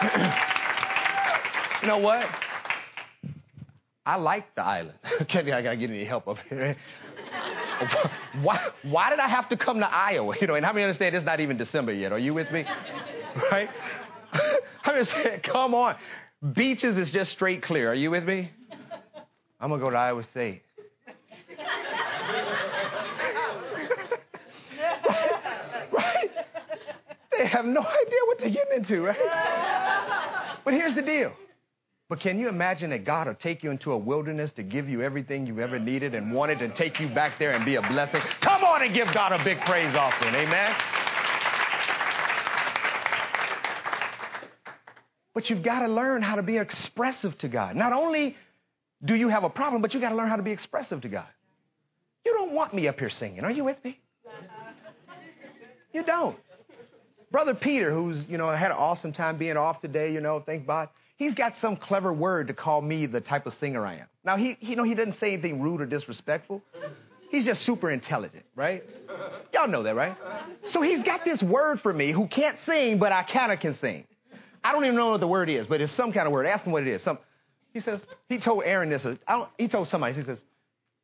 you 1.83 1.89
know 1.89 1.99
what? 1.99 2.27
I 4.07 4.17
like 4.17 4.55
the 4.55 4.65
island. 4.65 4.97
Okay, 5.21 5.53
I 5.53 5.61
gotta 5.61 5.77
get 5.77 5.91
any 5.91 6.05
help 6.05 6.27
up 6.27 6.39
here. 6.49 6.75
why, 8.41 8.59
why 8.85 9.11
did 9.11 9.19
I 9.19 9.29
have 9.29 9.51
to 9.51 9.57
come 9.59 9.81
to 9.81 9.95
Iowa? 9.95 10.35
You 10.41 10.47
know, 10.47 10.55
and 10.55 10.65
how 10.65 10.73
many 10.73 10.85
understand 10.85 11.15
it's 11.15 11.27
not 11.27 11.41
even 11.41 11.59
December 11.59 11.93
yet? 11.93 12.11
Are 12.11 12.19
you 12.19 12.33
with 12.33 12.51
me? 12.51 12.65
right? 13.53 13.69
I 14.83 14.95
mean, 14.95 15.41
come 15.43 15.75
on. 15.75 15.97
Beaches 16.55 16.97
is 16.97 17.13
just 17.13 17.33
straight 17.33 17.61
clear. 17.61 17.91
Are 17.91 17.95
you 17.95 18.11
with 18.11 18.25
me? 18.25 18.49
I'm 19.61 19.69
going 19.69 19.81
to 19.81 19.85
go 19.85 19.91
to 19.91 19.97
Iowa 19.97 20.25
State. 20.25 20.63
right? 25.93 26.31
They 27.37 27.47
have 27.47 27.67
no 27.67 27.81
idea 27.81 28.19
what 28.27 28.39
they're 28.39 28.51
getting 28.51 28.79
into, 28.79 29.05
right? 29.05 30.61
But 30.65 30.73
here's 30.73 30.95
the 30.95 31.03
deal. 31.03 31.33
But 32.09 32.21
can 32.21 32.39
you 32.39 32.49
imagine 32.49 32.91
that 32.91 33.05
God 33.05 33.29
will 33.29 33.35
take 33.35 33.63
you 33.63 33.71
into 33.71 33.93
a 33.93 33.99
wilderness 33.99 34.51
to 34.53 34.63
give 34.63 34.89
you 34.89 35.03
everything 35.03 35.47
you've 35.47 35.61
ever 35.61 35.79
needed 35.79 36.15
and 36.15 36.33
wanted 36.33 36.61
and 36.63 36.75
take 36.75 36.99
you 36.99 37.09
back 37.09 37.39
there 37.39 37.53
and 37.53 37.65
be 37.65 37.77
a 37.77 37.83
blessing? 37.83 38.21
Come 38.41 38.65
on 38.65 38.83
and 38.83 38.93
give 38.95 39.13
God 39.13 39.33
a 39.33 39.45
big 39.45 39.61
praise 39.61 39.95
offering. 39.95 40.35
Amen. 40.35 40.75
But 45.35 45.49
you've 45.51 45.63
got 45.63 45.81
to 45.81 45.89
learn 45.89 46.23
how 46.23 46.35
to 46.35 46.43
be 46.43 46.57
expressive 46.57 47.39
to 47.39 47.49
God. 47.49 47.77
Not 47.77 47.93
only 47.93 48.37
do 49.05 49.15
you 49.15 49.29
have 49.29 49.45
a 49.45 49.51
problem, 49.51 49.83
but 49.83 49.95
you 49.95 50.01
got 50.01 50.11
to 50.11 50.15
learn 50.15 50.29
how 50.29 50.37
to 50.37 50.43
be 50.43 50.51
expressive 50.51 51.01
to 51.03 51.09
God. 51.09 51.27
You 52.25 52.35
don't 52.35 52.53
want 52.53 52.75
me 52.75 52.87
up 52.89 52.99
here 52.99 53.11
singing. 53.11 53.45
Are 53.45 53.51
you 53.51 53.65
with 53.65 53.83
me? 53.85 53.99
You 55.93 56.05
don't. 56.05 56.39
Brother 57.33 57.53
Peter, 57.53 57.93
who's, 57.93 58.25
you 58.29 58.39
know, 58.39 58.49
had 58.51 58.71
an 58.71 58.77
awesome 58.77 59.13
time 59.13 59.39
being 59.39 59.57
off 59.57 59.81
today, 59.81 60.13
you 60.13 60.21
know, 60.21 60.39
thank 60.39 60.65
God. 60.65 60.89
He's 61.17 61.35
got 61.35 61.57
some 61.57 61.77
clever 61.77 62.13
word 62.13 62.47
to 62.47 62.55
call 62.55 62.81
me 62.81 63.07
the 63.07 63.21
type 63.21 63.47
of 63.47 63.55
singer 63.55 63.85
I 63.85 63.95
am. 63.95 64.07
Now, 64.25 64.37
he, 64.37 64.57
you 64.61 64.77
know, 64.77 64.85
he 64.85 64.95
doesn't 64.95 65.15
say 65.15 65.33
anything 65.33 65.61
rude 65.61 65.81
or 65.81 65.87
disrespectful. 65.87 66.63
He's 67.31 67.45
just 67.45 67.63
super 67.63 67.91
intelligent, 67.91 68.45
right? 68.55 68.85
Y'all 69.53 69.69
know 69.69 69.83
that, 69.83 69.95
right? 69.97 70.17
So 70.65 70.81
he's 70.81 71.03
got 71.03 71.25
this 71.25 71.43
word 71.43 71.81
for 71.81 71.93
me 71.93 72.11
who 72.13 72.27
can't 72.27 72.59
sing, 72.61 72.99
but 72.99 73.13
I 73.13 73.23
kind 73.23 73.53
of 73.53 73.61
can 73.61 73.75
sing. 73.75 74.07
I 74.63 74.73
don't 74.73 74.85
even 74.85 74.97
know 74.97 75.11
what 75.11 75.21
the 75.21 75.29
word 75.29 75.49
is, 75.49 75.67
but 75.67 75.81
it's 75.81 75.93
some 75.93 76.13
kind 76.13 76.27
of 76.27 76.33
word. 76.33 76.47
Ask 76.47 76.65
him 76.65 76.73
what 76.73 76.83
it 76.83 76.89
is. 76.89 77.03
Some, 77.03 77.19
he 77.73 77.81
says, 77.81 78.01
he 78.29 78.39
told 78.39 78.65
Aaron 78.65 78.89
this. 78.89 79.07
Uh, 79.07 79.47
he 79.59 79.69
told 79.69 79.89
somebody, 79.89 80.15
he 80.15 80.23
says, 80.23 80.41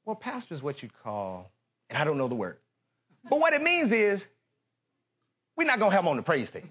well, 0.04 0.16
pastor 0.16 0.54
is 0.54 0.62
what 0.62 0.82
you 0.82 0.88
call, 1.02 1.50
and 1.90 1.98
I 1.98 2.04
don't 2.04 2.18
know 2.18 2.28
the 2.28 2.34
word. 2.34 2.58
But 3.28 3.40
what 3.40 3.52
it 3.52 3.62
means 3.62 3.92
is, 3.92 4.24
we're 5.56 5.64
not 5.64 5.78
going 5.78 5.90
to 5.90 5.96
have 5.96 6.04
him 6.04 6.08
on 6.08 6.16
the 6.16 6.22
praise 6.22 6.50
team. 6.50 6.68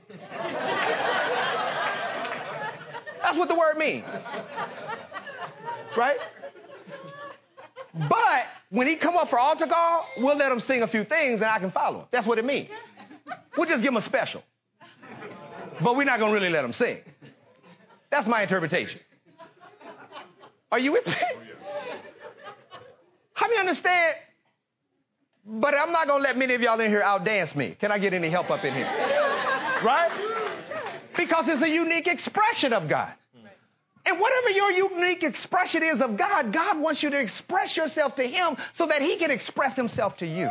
That's 3.21 3.37
what 3.37 3.47
the 3.47 3.55
word 3.55 3.77
means. 3.77 4.05
Right? 5.97 6.17
But 8.09 8.45
when 8.69 8.87
he 8.87 8.95
come 8.95 9.17
up 9.17 9.29
for 9.29 9.39
altar 9.39 9.67
call, 9.67 10.05
we'll 10.17 10.37
let 10.37 10.51
him 10.51 10.59
sing 10.59 10.83
a 10.83 10.87
few 10.87 11.03
things 11.03 11.41
and 11.41 11.49
I 11.49 11.59
can 11.59 11.71
follow 11.71 12.01
him. 12.01 12.05
That's 12.11 12.27
what 12.27 12.37
it 12.37 12.45
means. 12.45 12.69
We'll 13.57 13.67
just 13.67 13.81
give 13.81 13.91
him 13.91 13.97
a 13.97 14.01
special. 14.01 14.43
But 15.81 15.95
we're 15.95 16.03
not 16.03 16.19
going 16.19 16.31
to 16.31 16.39
really 16.39 16.51
let 16.51 16.63
him 16.63 16.73
sing. 16.73 16.99
That's 18.11 18.27
my 18.27 18.43
interpretation. 18.43 18.99
Are 20.75 20.79
you 20.79 20.91
with 20.91 21.07
me? 21.07 21.13
Oh, 22.73 22.77
How 23.33 23.47
many 23.47 23.59
understand? 23.61 24.15
But 25.45 25.73
I'm 25.73 25.93
not 25.93 26.07
going 26.07 26.19
to 26.19 26.23
let 26.23 26.37
many 26.37 26.53
of 26.53 26.61
y'all 26.61 26.79
in 26.81 26.89
here 26.91 27.01
outdance 27.01 27.55
me. 27.55 27.77
Can 27.79 27.93
I 27.93 27.97
get 27.97 28.13
any 28.13 28.29
help 28.29 28.49
up 28.51 28.65
in 28.65 28.73
here? 28.73 28.85
Right? 29.83 30.11
Because 31.15 31.47
it's 31.47 31.61
a 31.61 31.69
unique 31.69 32.07
expression 32.07 32.73
of 32.73 32.89
God. 32.89 33.13
And 34.05 34.19
whatever 34.19 34.49
your 34.49 34.71
unique 34.71 35.23
expression 35.23 35.81
is 35.83 36.01
of 36.01 36.17
God, 36.17 36.51
God 36.51 36.79
wants 36.79 37.03
you 37.03 37.09
to 37.09 37.19
express 37.19 37.77
yourself 37.77 38.15
to 38.17 38.23
Him 38.23 38.57
so 38.73 38.85
that 38.87 39.01
He 39.01 39.15
can 39.15 39.31
express 39.31 39.75
Himself 39.75 40.17
to 40.17 40.27
you. 40.27 40.49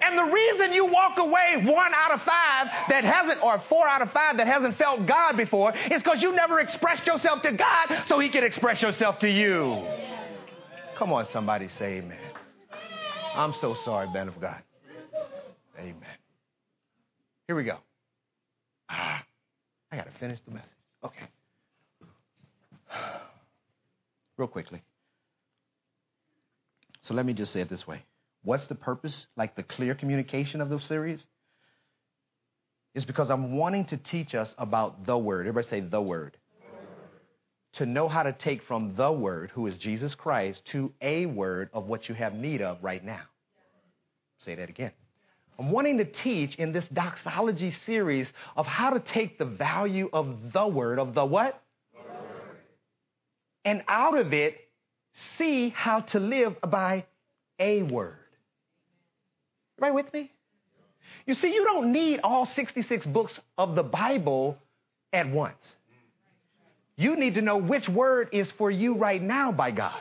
And 0.00 0.16
the 0.18 0.24
reason 0.24 0.72
you 0.72 0.86
walk 0.86 1.18
away 1.18 1.62
one 1.64 1.92
out 1.94 2.12
of 2.12 2.22
five 2.22 2.68
that 2.88 3.04
hasn't, 3.04 3.42
or 3.42 3.58
four 3.68 3.86
out 3.86 4.02
of 4.02 4.12
five 4.12 4.36
that 4.36 4.46
hasn't 4.46 4.76
felt 4.76 5.06
God 5.06 5.36
before 5.36 5.74
is 5.90 6.02
because 6.02 6.22
you 6.22 6.32
never 6.32 6.60
expressed 6.60 7.06
yourself 7.06 7.42
to 7.42 7.52
God 7.52 8.04
so 8.06 8.18
He 8.18 8.28
can 8.28 8.44
express 8.44 8.82
yourself 8.82 9.18
to 9.20 9.28
you. 9.28 9.86
Come 10.96 11.12
on, 11.12 11.26
somebody 11.26 11.68
say 11.68 11.98
amen. 11.98 12.18
I'm 13.34 13.52
so 13.54 13.74
sorry, 13.74 14.08
man 14.10 14.28
of 14.28 14.40
God. 14.40 14.62
Amen. 15.78 15.94
Here 17.46 17.56
we 17.56 17.64
go. 17.64 17.78
Ah, 18.90 19.24
I 19.92 19.96
got 19.96 20.06
to 20.06 20.18
finish 20.18 20.40
the 20.40 20.50
message. 20.50 20.70
Okay. 21.04 21.26
Real 24.36 24.48
quickly. 24.48 24.82
So 27.00 27.14
let 27.14 27.24
me 27.24 27.32
just 27.32 27.52
say 27.52 27.60
it 27.60 27.68
this 27.68 27.86
way. 27.86 28.02
What's 28.42 28.66
the 28.66 28.74
purpose, 28.74 29.26
like 29.36 29.54
the 29.56 29.62
clear 29.62 29.94
communication 29.94 30.60
of 30.60 30.68
the 30.68 30.78
series? 30.78 31.26
Is 32.94 33.04
because 33.04 33.30
I'm 33.30 33.56
wanting 33.56 33.84
to 33.86 33.96
teach 33.96 34.34
us 34.34 34.54
about 34.58 35.06
the 35.06 35.16
Word. 35.16 35.46
Everybody 35.46 35.66
say 35.66 35.80
the 35.80 36.00
Word. 36.00 36.36
To 37.74 37.86
know 37.86 38.08
how 38.08 38.22
to 38.22 38.32
take 38.32 38.62
from 38.62 38.94
the 38.96 39.12
Word, 39.12 39.50
who 39.50 39.66
is 39.66 39.76
Jesus 39.76 40.14
Christ, 40.14 40.64
to 40.66 40.92
a 41.00 41.26
word 41.26 41.68
of 41.72 41.86
what 41.86 42.08
you 42.08 42.14
have 42.14 42.34
need 42.34 42.62
of 42.62 42.82
right 42.82 43.04
now. 43.04 43.22
Say 44.38 44.54
that 44.54 44.68
again. 44.68 44.92
I'm 45.58 45.70
wanting 45.70 45.98
to 45.98 46.04
teach 46.04 46.56
in 46.56 46.72
this 46.72 46.88
doxology 46.88 47.70
series 47.70 48.32
of 48.56 48.66
how 48.66 48.90
to 48.90 49.00
take 49.00 49.38
the 49.38 49.44
value 49.44 50.08
of 50.12 50.52
the 50.52 50.66
Word, 50.66 50.98
of 50.98 51.14
the 51.14 51.24
what? 51.24 51.62
and 53.68 53.84
out 53.86 54.16
of 54.16 54.32
it, 54.32 54.58
see 55.12 55.68
how 55.68 56.00
to 56.00 56.18
live 56.18 56.58
by 56.62 57.04
a 57.58 57.82
word. 57.82 58.16
Right 59.78 59.94
with 59.94 60.12
me? 60.12 60.30
You 61.26 61.34
see, 61.34 61.54
you 61.54 61.64
don't 61.64 61.92
need 61.92 62.20
all 62.22 62.44
66 62.44 63.06
books 63.06 63.38
of 63.56 63.74
the 63.74 63.82
Bible 63.82 64.58
at 65.12 65.28
once. 65.28 65.76
You 66.96 67.16
need 67.16 67.34
to 67.36 67.42
know 67.42 67.58
which 67.58 67.88
word 67.88 68.30
is 68.32 68.50
for 68.50 68.70
you 68.70 68.94
right 68.94 69.22
now 69.22 69.52
by 69.52 69.70
God. 69.70 70.00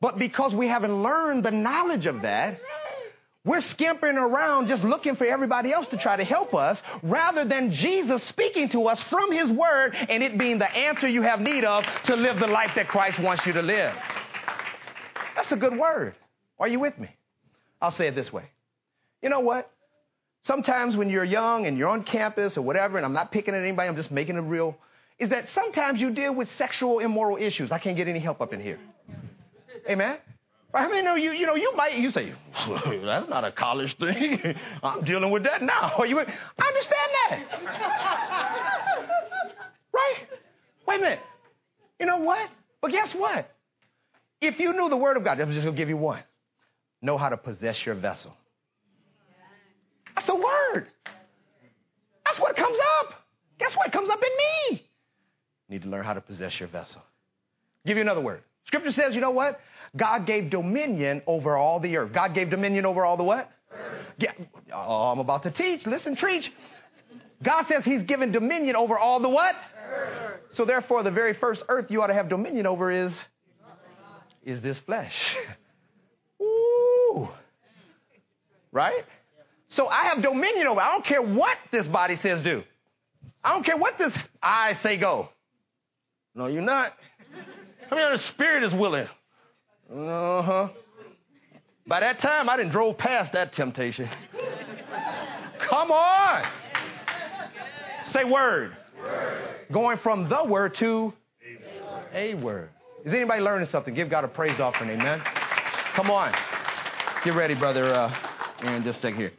But 0.00 0.18
because 0.18 0.54
we 0.54 0.68
haven't 0.68 1.02
learned 1.02 1.44
the 1.44 1.50
knowledge 1.50 2.06
of 2.06 2.22
that, 2.22 2.60
we're 3.44 3.60
skimping 3.60 4.16
around 4.16 4.68
just 4.68 4.84
looking 4.84 5.16
for 5.16 5.24
everybody 5.24 5.72
else 5.72 5.88
to 5.88 5.96
try 5.96 6.16
to 6.16 6.22
help 6.22 6.54
us 6.54 6.80
rather 7.02 7.44
than 7.44 7.72
Jesus 7.72 8.22
speaking 8.22 8.68
to 8.68 8.86
us 8.86 9.02
from 9.02 9.32
his 9.32 9.50
word 9.50 9.96
and 10.08 10.22
it 10.22 10.38
being 10.38 10.58
the 10.58 10.70
answer 10.72 11.08
you 11.08 11.22
have 11.22 11.40
need 11.40 11.64
of 11.64 11.84
to 12.04 12.14
live 12.14 12.38
the 12.38 12.46
life 12.46 12.70
that 12.76 12.86
Christ 12.86 13.18
wants 13.18 13.44
you 13.44 13.52
to 13.54 13.62
live. 13.62 13.94
That's 15.34 15.50
a 15.50 15.56
good 15.56 15.76
word. 15.76 16.14
Are 16.60 16.68
you 16.68 16.78
with 16.78 16.96
me? 16.98 17.08
I'll 17.80 17.90
say 17.90 18.06
it 18.06 18.14
this 18.14 18.32
way. 18.32 18.44
You 19.22 19.28
know 19.28 19.40
what? 19.40 19.70
Sometimes 20.42 20.96
when 20.96 21.08
you're 21.08 21.24
young 21.24 21.66
and 21.66 21.78
you're 21.78 21.88
on 21.88 22.02
campus 22.02 22.56
or 22.58 22.62
whatever, 22.62 22.96
and 22.96 23.06
I'm 23.06 23.12
not 23.12 23.30
picking 23.30 23.54
at 23.54 23.62
anybody, 23.62 23.88
I'm 23.88 23.96
just 23.96 24.10
making 24.10 24.36
it 24.36 24.40
real, 24.40 24.76
is 25.18 25.28
that 25.28 25.48
sometimes 25.48 26.00
you 26.00 26.10
deal 26.10 26.34
with 26.34 26.50
sexual 26.50 26.98
immoral 26.98 27.36
issues. 27.36 27.70
I 27.70 27.78
can't 27.78 27.96
get 27.96 28.08
any 28.08 28.18
help 28.18 28.40
up 28.40 28.52
in 28.52 28.60
here. 28.60 28.80
Amen? 29.88 30.18
I 30.74 30.88
mean, 30.88 31.04
you, 31.22 31.32
you 31.32 31.46
know, 31.46 31.54
you 31.54 31.74
might, 31.76 31.96
you 31.96 32.10
say, 32.10 32.32
that's 32.68 33.28
not 33.28 33.44
a 33.44 33.52
college 33.52 33.96
thing. 33.98 34.56
I'm 34.82 35.04
dealing 35.04 35.30
with 35.30 35.44
that 35.44 35.62
now. 35.62 36.02
You, 36.04 36.18
I 36.18 36.66
understand 36.66 37.10
that. 37.30 37.40
right? 39.92 40.16
Wait 40.88 40.98
a 40.98 41.02
minute. 41.02 41.20
You 42.00 42.06
know 42.06 42.16
what? 42.16 42.50
But 42.80 42.90
guess 42.90 43.14
what? 43.14 43.48
If 44.40 44.58
you 44.58 44.72
knew 44.72 44.88
the 44.88 44.96
word 44.96 45.16
of 45.16 45.22
God, 45.24 45.40
I'm 45.40 45.52
just 45.52 45.62
going 45.62 45.76
to 45.76 45.80
give 45.80 45.88
you 45.88 45.96
one. 45.96 46.22
Know 47.00 47.16
how 47.16 47.28
to 47.28 47.36
possess 47.36 47.84
your 47.86 47.94
vessel. 47.94 48.36
That's 50.14 50.28
a 50.28 50.34
word. 50.34 50.88
That's 52.24 52.38
what 52.38 52.56
comes 52.56 52.78
up. 53.00 53.14
Guess 53.58 53.76
what 53.76 53.92
comes 53.92 54.08
up 54.10 54.20
in 54.22 54.72
me? 54.72 54.82
You 55.68 55.78
need 55.78 55.82
to 55.82 55.88
learn 55.88 56.04
how 56.04 56.14
to 56.14 56.20
possess 56.20 56.58
your 56.58 56.68
vessel. 56.68 57.02
give 57.86 57.96
you 57.96 58.02
another 58.02 58.20
word. 58.20 58.42
Scripture 58.64 58.92
says, 58.92 59.14
you 59.14 59.20
know 59.20 59.30
what? 59.30 59.60
God 59.96 60.26
gave 60.26 60.50
dominion 60.50 61.22
over 61.26 61.56
all 61.56 61.80
the 61.80 61.96
earth. 61.96 62.12
God 62.12 62.34
gave 62.34 62.50
dominion 62.50 62.86
over 62.86 63.04
all 63.04 63.16
the 63.16 63.24
what? 63.24 63.50
Yeah. 64.18 64.32
Oh, 64.72 65.10
I'm 65.10 65.18
about 65.18 65.42
to 65.44 65.50
teach. 65.50 65.86
Listen, 65.86 66.16
preach. 66.16 66.52
God 67.42 67.66
says 67.66 67.84
he's 67.84 68.02
given 68.04 68.30
dominion 68.32 68.76
over 68.76 68.98
all 68.98 69.20
the 69.20 69.28
what? 69.28 69.56
Earth. 69.90 70.40
So 70.50 70.64
therefore, 70.64 71.02
the 71.02 71.10
very 71.10 71.34
first 71.34 71.62
earth 71.68 71.90
you 71.90 72.02
ought 72.02 72.08
to 72.08 72.14
have 72.14 72.28
dominion 72.28 72.66
over 72.66 72.90
is, 72.90 73.12
is 74.44 74.62
this 74.62 74.78
flesh. 74.78 75.36
Ooh. 76.42 77.28
Right? 78.70 79.04
So 79.72 79.88
I 79.88 80.04
have 80.04 80.20
dominion 80.20 80.66
over. 80.66 80.82
I 80.82 80.92
don't 80.92 81.04
care 81.04 81.22
what 81.22 81.56
this 81.70 81.86
body 81.86 82.16
says 82.16 82.42
do. 82.42 82.62
I 83.42 83.54
don't 83.54 83.64
care 83.64 83.78
what 83.78 83.96
this 83.96 84.14
eye 84.42 84.74
say 84.74 84.98
go. 84.98 85.30
No, 86.34 86.46
you're 86.46 86.60
not. 86.60 86.92
I 87.90 87.94
mean, 87.94 88.12
the 88.12 88.18
spirit 88.18 88.64
is 88.64 88.74
willing. 88.74 89.08
Uh 89.90 90.42
huh. 90.42 90.68
By 91.86 92.00
that 92.00 92.20
time, 92.20 92.50
I 92.50 92.58
didn't 92.58 92.72
drove 92.72 92.98
past 92.98 93.32
that 93.32 93.54
temptation. 93.54 94.10
Come 95.58 95.90
on. 95.90 96.44
Say 98.04 98.24
word. 98.24 98.76
word. 99.02 99.42
Going 99.72 99.96
from 99.96 100.28
the 100.28 100.44
word 100.44 100.74
to 100.74 101.14
a 102.12 102.34
word. 102.34 102.68
Is 103.06 103.14
anybody 103.14 103.40
learning 103.40 103.68
something? 103.68 103.94
Give 103.94 104.10
God 104.10 104.24
a 104.24 104.28
praise 104.28 104.60
offering, 104.60 104.90
amen. 104.90 105.22
Come 105.94 106.10
on. 106.10 106.34
Get 107.24 107.34
ready, 107.34 107.54
brother. 107.54 107.94
Uh, 107.94 108.31
and 108.62 108.84
just 108.84 108.98
a 108.98 109.02
second 109.02 109.18
here. 109.18 109.32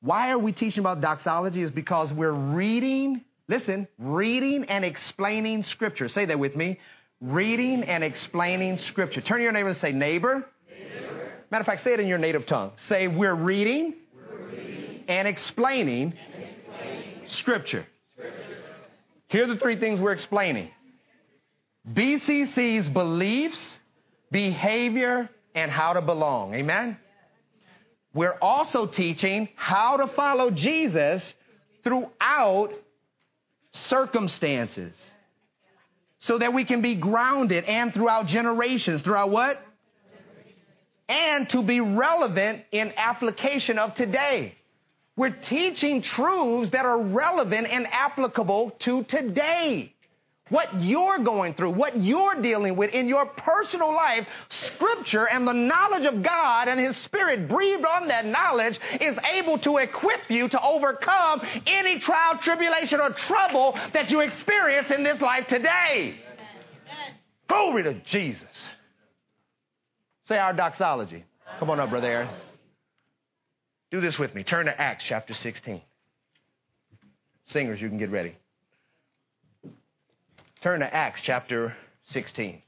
Why 0.00 0.30
are 0.30 0.38
we 0.38 0.52
teaching 0.52 0.82
about 0.82 1.00
doxology? 1.00 1.62
Is 1.62 1.70
because 1.70 2.12
we're 2.12 2.32
reading, 2.32 3.24
listen, 3.48 3.86
reading 3.98 4.64
and 4.64 4.84
explaining 4.84 5.62
scripture. 5.62 6.08
Say 6.08 6.24
that 6.26 6.38
with 6.38 6.56
me 6.56 6.78
reading 7.22 7.84
and 7.84 8.02
explaining 8.02 8.76
scripture. 8.76 9.20
Turn 9.20 9.38
to 9.38 9.44
your 9.44 9.52
neighbor 9.52 9.68
and 9.68 9.76
say, 9.76 9.92
neighbor. 9.92 10.44
neighbor. 10.68 11.32
Matter 11.50 11.60
of 11.60 11.66
fact, 11.66 11.82
say 11.82 11.94
it 11.94 12.00
in 12.00 12.08
your 12.08 12.18
native 12.18 12.46
tongue. 12.46 12.72
Say, 12.76 13.08
we're 13.08 13.34
reading, 13.34 13.94
we're 14.14 14.46
reading 14.48 15.04
and, 15.06 15.28
explaining 15.28 16.14
and 16.34 16.44
explaining, 16.44 17.20
scripture. 17.26 17.86
scripture. 18.16 18.56
Here 19.28 19.44
are 19.44 19.46
the 19.46 19.56
three 19.56 19.76
things 19.76 20.00
we're 20.00 20.12
explaining. 20.12 20.68
BCC's 21.92 22.88
beliefs, 22.88 23.78
behavior, 24.30 25.28
and 25.54 25.70
how 25.70 25.92
to 25.92 26.02
belong. 26.02 26.54
Amen? 26.54 26.96
We're 28.14 28.36
also 28.42 28.86
teaching 28.86 29.48
how 29.56 29.96
to 29.96 30.06
follow 30.06 30.50
Jesus 30.50 31.34
throughout 31.82 32.72
circumstances 33.72 34.92
so 36.18 36.38
that 36.38 36.52
we 36.52 36.64
can 36.64 36.82
be 36.82 36.94
grounded 36.94 37.64
and 37.64 37.92
throughout 37.92 38.26
generations. 38.26 39.02
Throughout 39.02 39.30
what? 39.30 39.60
And 41.08 41.48
to 41.50 41.62
be 41.62 41.80
relevant 41.80 42.64
in 42.70 42.92
application 42.96 43.78
of 43.78 43.94
today. 43.94 44.54
We're 45.16 45.30
teaching 45.30 46.00
truths 46.00 46.70
that 46.70 46.86
are 46.86 46.98
relevant 46.98 47.66
and 47.68 47.86
applicable 47.86 48.70
to 48.80 49.04
today. 49.04 49.91
What 50.52 50.82
you're 50.82 51.18
going 51.18 51.54
through, 51.54 51.70
what 51.70 51.96
you're 51.96 52.34
dealing 52.34 52.76
with 52.76 52.92
in 52.92 53.08
your 53.08 53.24
personal 53.24 53.94
life, 53.94 54.28
scripture 54.50 55.26
and 55.26 55.48
the 55.48 55.54
knowledge 55.54 56.04
of 56.04 56.22
God 56.22 56.68
and 56.68 56.78
His 56.78 56.94
Spirit 56.98 57.48
breathed 57.48 57.86
on 57.86 58.08
that 58.08 58.26
knowledge 58.26 58.78
is 59.00 59.16
able 59.32 59.56
to 59.60 59.78
equip 59.78 60.20
you 60.28 60.50
to 60.50 60.62
overcome 60.62 61.40
any 61.66 61.98
trial, 61.98 62.36
tribulation, 62.36 63.00
or 63.00 63.08
trouble 63.08 63.78
that 63.94 64.10
you 64.10 64.20
experience 64.20 64.90
in 64.90 65.02
this 65.02 65.22
life 65.22 65.46
today. 65.46 66.16
Glory 67.48 67.84
to 67.84 67.94
Jesus. 67.94 68.44
Say 70.24 70.36
our 70.36 70.52
doxology. 70.52 71.24
Come 71.60 71.70
on 71.70 71.80
up, 71.80 71.88
Brother 71.88 72.10
Aaron. 72.10 72.28
Do 73.90 74.02
this 74.02 74.18
with 74.18 74.34
me. 74.34 74.44
Turn 74.44 74.66
to 74.66 74.78
Acts 74.78 75.02
chapter 75.02 75.32
16. 75.32 75.80
Singers, 77.46 77.80
you 77.80 77.88
can 77.88 77.96
get 77.96 78.10
ready. 78.10 78.36
Turn 80.62 80.78
to 80.78 80.94
Acts 80.94 81.20
chapter 81.20 81.76
16. 82.04 82.62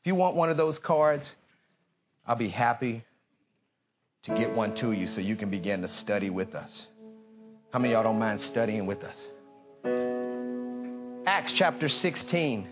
If 0.00 0.06
you 0.06 0.14
want 0.14 0.36
one 0.36 0.48
of 0.48 0.56
those 0.56 0.78
cards, 0.78 1.28
I'll 2.24 2.36
be 2.36 2.48
happy 2.48 3.04
to 4.22 4.34
get 4.36 4.54
one 4.54 4.76
to 4.76 4.92
you 4.92 5.08
so 5.08 5.20
you 5.20 5.34
can 5.34 5.50
begin 5.50 5.82
to 5.82 5.88
study 5.88 6.30
with 6.30 6.54
us. 6.54 6.86
How 7.72 7.80
many 7.80 7.94
y'all 7.94 8.04
don't 8.04 8.20
mind 8.20 8.40
studying 8.40 8.86
with 8.86 9.02
us? 9.02 9.16
Acts 11.26 11.50
chapter 11.50 11.88
16. 11.88 12.68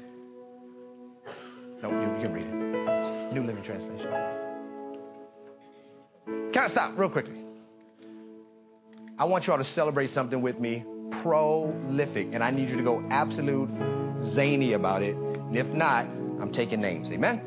No, 1.83 1.91
you, 1.91 2.23
can 2.23 2.33
read 2.33 2.47
it. 2.47 3.35
New 3.35 3.43
Living 3.43 3.65
Translation. 3.65 4.09
Can 6.53 6.63
I 6.63 6.69
stop 6.69 6.97
real 6.97 7.09
quickly? 7.09 7.50
I 9.21 9.25
want 9.25 9.47
you 9.47 9.53
all 9.53 9.59
to 9.59 9.65
celebrate 9.65 10.09
something 10.09 10.41
with 10.41 10.59
me 10.59 10.83
prolific, 11.21 12.29
and 12.33 12.43
I 12.43 12.51
need 12.51 12.71
you 12.71 12.77
to 12.79 12.83
go 12.83 13.05
absolute 13.11 13.69
zany 14.23 14.73
about 14.73 15.03
it. 15.03 15.15
And 15.15 15.55
if 15.59 15.67
not, 15.67 16.07
I'm 16.41 16.51
taking 16.51 16.81
names. 16.81 17.11
Amen? 17.11 17.43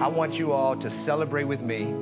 I 0.00 0.06
want 0.06 0.34
you 0.34 0.52
all 0.52 0.76
to 0.76 0.88
celebrate 0.88 1.44
with 1.44 1.60
me 1.60 1.92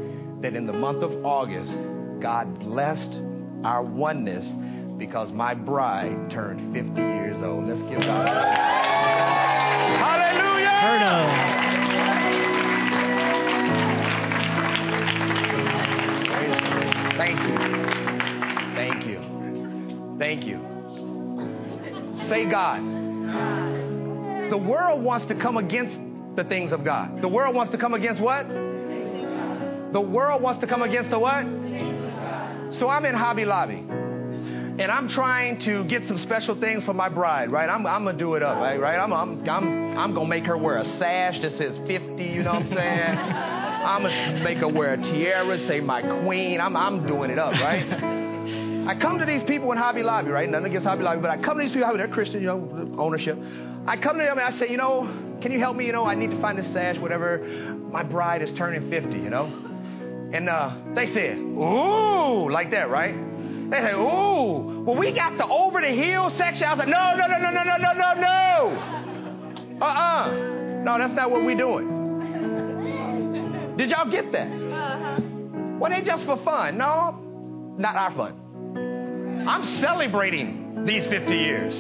that 0.43 0.55
in 0.55 0.67
the 0.67 0.75
month 0.75 1.03
of 1.03 1.25
August, 1.25 1.73
God 2.21 2.59
blessed 2.59 3.23
our 3.65 3.83
oneness 3.83 4.53
because 4.99 5.33
my 5.33 5.55
bride 5.55 6.31
turned 6.31 6.75
50 6.75 7.01
years 7.01 7.41
old. 7.41 7.67
Let's 7.67 7.81
give 7.81 8.01
God 8.01 8.29
a 8.29 8.43
Hallelujah! 10.83 12.52
Thank 17.23 17.39
you. 17.47 17.57
Thank 18.75 19.07
you. 19.07 20.17
Thank 20.19 20.45
you. 20.45 22.17
Say 22.19 22.47
God. 22.47 22.81
The 24.51 24.59
world 24.59 25.05
wants 25.05 25.27
to 25.27 25.37
come 25.37 25.57
against 25.57 26.01
the 26.35 26.43
things 26.43 26.73
of 26.73 26.83
God. 26.83 27.23
The 27.23 27.29
world 27.29 27.55
wants 27.55 27.71
to 27.71 27.79
come 27.79 27.95
against 27.95 28.21
what? 28.21 28.49
The 28.49 30.01
world 30.01 30.43
wants 30.43 30.63
to 30.63 30.67
come 30.67 30.83
against 30.83 31.11
the 31.11 31.19
what? 31.21 31.45
So 32.75 32.89
I'm 32.89 33.05
in 33.05 33.15
Hobby 33.15 33.45
Lobby. 33.45 33.85
And 33.87 34.91
I'm 34.91 35.07
trying 35.07 35.61
to 35.61 35.85
get 35.85 36.05
some 36.05 36.19
special 36.19 36.57
things 36.57 36.83
for 36.83 36.93
my 36.93 37.09
bride, 37.09 37.53
right? 37.53 37.69
I'm, 37.69 37.87
I'm 37.87 38.05
gonna 38.05 38.19
do 38.19 38.35
it 38.35 38.43
up, 38.43 38.57
right? 38.57 38.81
right? 38.81 38.99
I'm, 38.99 39.13
I'm, 39.13 39.49
I'm, 39.49 39.97
I'm 39.97 40.13
gonna 40.13 40.29
make 40.29 40.47
her 40.47 40.59
wear 40.59 40.79
a 40.79 40.85
sash 40.85 41.39
that 41.39 41.53
says 41.53 41.79
50, 41.87 42.25
you 42.25 42.43
know 42.43 42.55
what 42.55 42.63
I'm 42.63 42.69
saying? 42.69 43.59
I'm 43.85 44.03
gonna 44.03 44.45
make 44.45 44.59
her 44.59 44.69
wear 44.69 44.95
a 44.95 44.97
tiara, 44.97 45.59
say 45.59 45.81
my 45.81 46.03
queen. 46.03 46.61
I'm, 46.61 46.77
I'm 46.77 47.07
doing 47.07 47.31
it 47.31 47.39
up, 47.39 47.55
right? 47.55 47.83
I 48.87 48.95
come 48.95 49.19
to 49.19 49.25
these 49.25 49.43
people 49.43 49.71
in 49.73 49.79
Hobby 49.79 50.03
Lobby, 50.03 50.31
right? 50.31 50.49
Nothing 50.49 50.67
against 50.67 50.87
Hobby 50.87 51.03
Lobby, 51.05 51.21
but 51.21 51.31
I 51.31 51.37
come 51.37 51.57
to 51.59 51.65
these 51.65 51.73
people, 51.73 51.97
they're 51.97 52.09
Christian, 52.09 52.41
you 52.41 52.47
know, 52.47 52.95
ownership. 52.99 53.39
I 53.87 53.97
come 53.97 54.19
to 54.19 54.25
them 54.25 54.39
and 54.39 54.47
I 54.47 54.51
say, 54.51 54.71
you 54.71 54.77
know, 54.77 55.09
can 55.41 55.53
you 55.53 55.59
help 55.59 55.77
me? 55.77 55.87
You 55.87 55.93
know, 55.93 56.05
I 56.05 56.15
need 56.15 56.31
to 56.31 56.41
find 56.41 56.59
this 56.59 56.67
sash, 56.73 56.99
whatever. 56.99 57.39
My 57.91 58.03
bride 58.03 58.43
is 58.43 58.53
turning 58.53 58.89
50, 58.91 59.19
you 59.19 59.31
know? 59.31 59.47
And 60.33 60.49
uh, 60.49 60.75
they 60.95 61.07
said, 61.07 61.39
ooh, 61.39 62.49
like 62.49 62.71
that, 62.71 62.91
right? 62.91 63.15
They 63.71 63.79
say, 63.79 63.93
ooh, 63.95 64.83
well, 64.85 64.97
we 64.97 65.13
got 65.13 65.39
the 65.39 65.47
over 65.47 65.81
the 65.81 65.89
hill 65.89 66.31
section. 66.31 66.67
I 66.67 66.75
was 66.75 66.79
like, 66.79 66.89
no, 66.89 67.17
no, 67.17 67.27
no, 67.27 67.39
no, 67.39 67.51
no, 67.51 67.63
no, 67.63 67.77
no, 67.77 67.93
no, 67.93 68.15
no. 68.21 69.79
Uh-uh. 69.81 70.83
No, 70.83 70.99
that's 70.99 71.15
not 71.15 71.31
what 71.31 71.45
we're 71.45 71.57
doing. 71.57 72.02
Did 73.77 73.91
y'all 73.91 74.11
get 74.11 74.33
that? 74.33 74.49
Uh-huh. 74.49 75.21
Well, 75.79 75.91
they 75.91 76.03
just 76.03 76.25
for 76.27 76.37
fun. 76.39 76.79
No, 76.79 77.19
not 77.79 77.97
our 77.97 78.13
fun. 78.13 79.45
I'm 79.49 79.65
celebrating 79.65 80.85
these 80.85 81.07
50 81.07 81.37
years. 81.37 81.79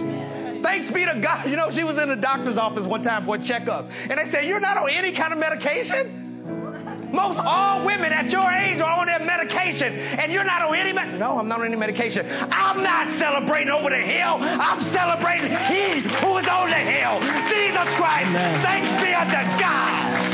Thanks 0.62 0.90
be 0.90 1.04
to 1.04 1.20
God. 1.20 1.48
You 1.48 1.56
know, 1.56 1.70
she 1.70 1.84
was 1.84 1.98
in 1.98 2.08
the 2.08 2.16
doctor's 2.16 2.56
office 2.56 2.86
one 2.86 3.02
time 3.02 3.24
for 3.24 3.34
a 3.36 3.38
checkup, 3.38 3.90
and 3.90 4.18
they 4.18 4.30
said, 4.30 4.46
You're 4.46 4.60
not 4.60 4.76
on 4.76 4.90
any 4.90 5.12
kind 5.12 5.32
of 5.32 5.38
medication? 5.38 7.10
Most 7.12 7.38
all 7.38 7.84
women 7.84 8.10
at 8.12 8.32
your 8.32 8.50
age 8.50 8.80
are 8.80 8.98
on 8.98 9.06
their 9.06 9.18
medication, 9.18 9.92
and 9.92 10.32
you're 10.32 10.44
not 10.44 10.62
on 10.62 10.74
any 10.74 10.92
med- 10.94 11.18
No, 11.18 11.38
I'm 11.38 11.46
not 11.46 11.60
on 11.60 11.66
any 11.66 11.76
medication. 11.76 12.26
I'm 12.50 12.82
not 12.82 13.10
celebrating 13.10 13.68
over 13.70 13.90
the 13.90 13.98
hill. 13.98 14.38
I'm 14.40 14.80
celebrating 14.80 15.50
He 15.50 16.00
who 16.00 16.38
is 16.38 16.48
on 16.48 16.70
the 16.70 16.76
hill, 16.76 17.20
Jesus 17.50 17.94
Christ. 17.98 18.28
Amen. 18.28 18.62
Thanks 18.62 19.04
be 19.04 19.12
unto 19.12 19.60
God. 19.60 20.31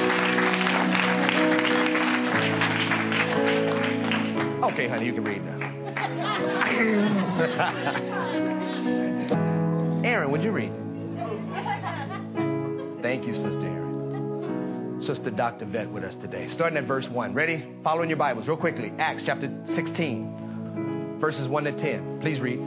Okay, 4.79 4.87
honey, 4.87 5.07
you 5.07 5.13
can 5.13 5.25
read 5.25 5.45
now. 5.45 5.59
Aaron, 10.05 10.31
would 10.31 10.45
you 10.45 10.53
read? 10.53 10.71
Thank 13.03 13.27
you, 13.27 13.35
Sister 13.35 13.59
Aaron. 13.59 15.03
Sister 15.03 15.33
Dr. 15.33 15.65
Vet 15.65 15.91
with 15.91 16.05
us 16.05 16.15
today. 16.15 16.47
Starting 16.47 16.79
at 16.79 16.85
verse 16.85 17.09
1. 17.09 17.35
Ready? 17.35 17.65
Following 17.83 18.09
your 18.09 18.19
Bibles 18.19 18.47
real 18.47 18.57
quickly. 18.57 18.93
Acts 18.99 19.25
chapter 19.27 19.53
16, 19.65 21.17
verses 21.19 21.49
1 21.49 21.65
to 21.65 21.73
10. 21.73 22.21
Please 22.21 22.39
read. 22.39 22.61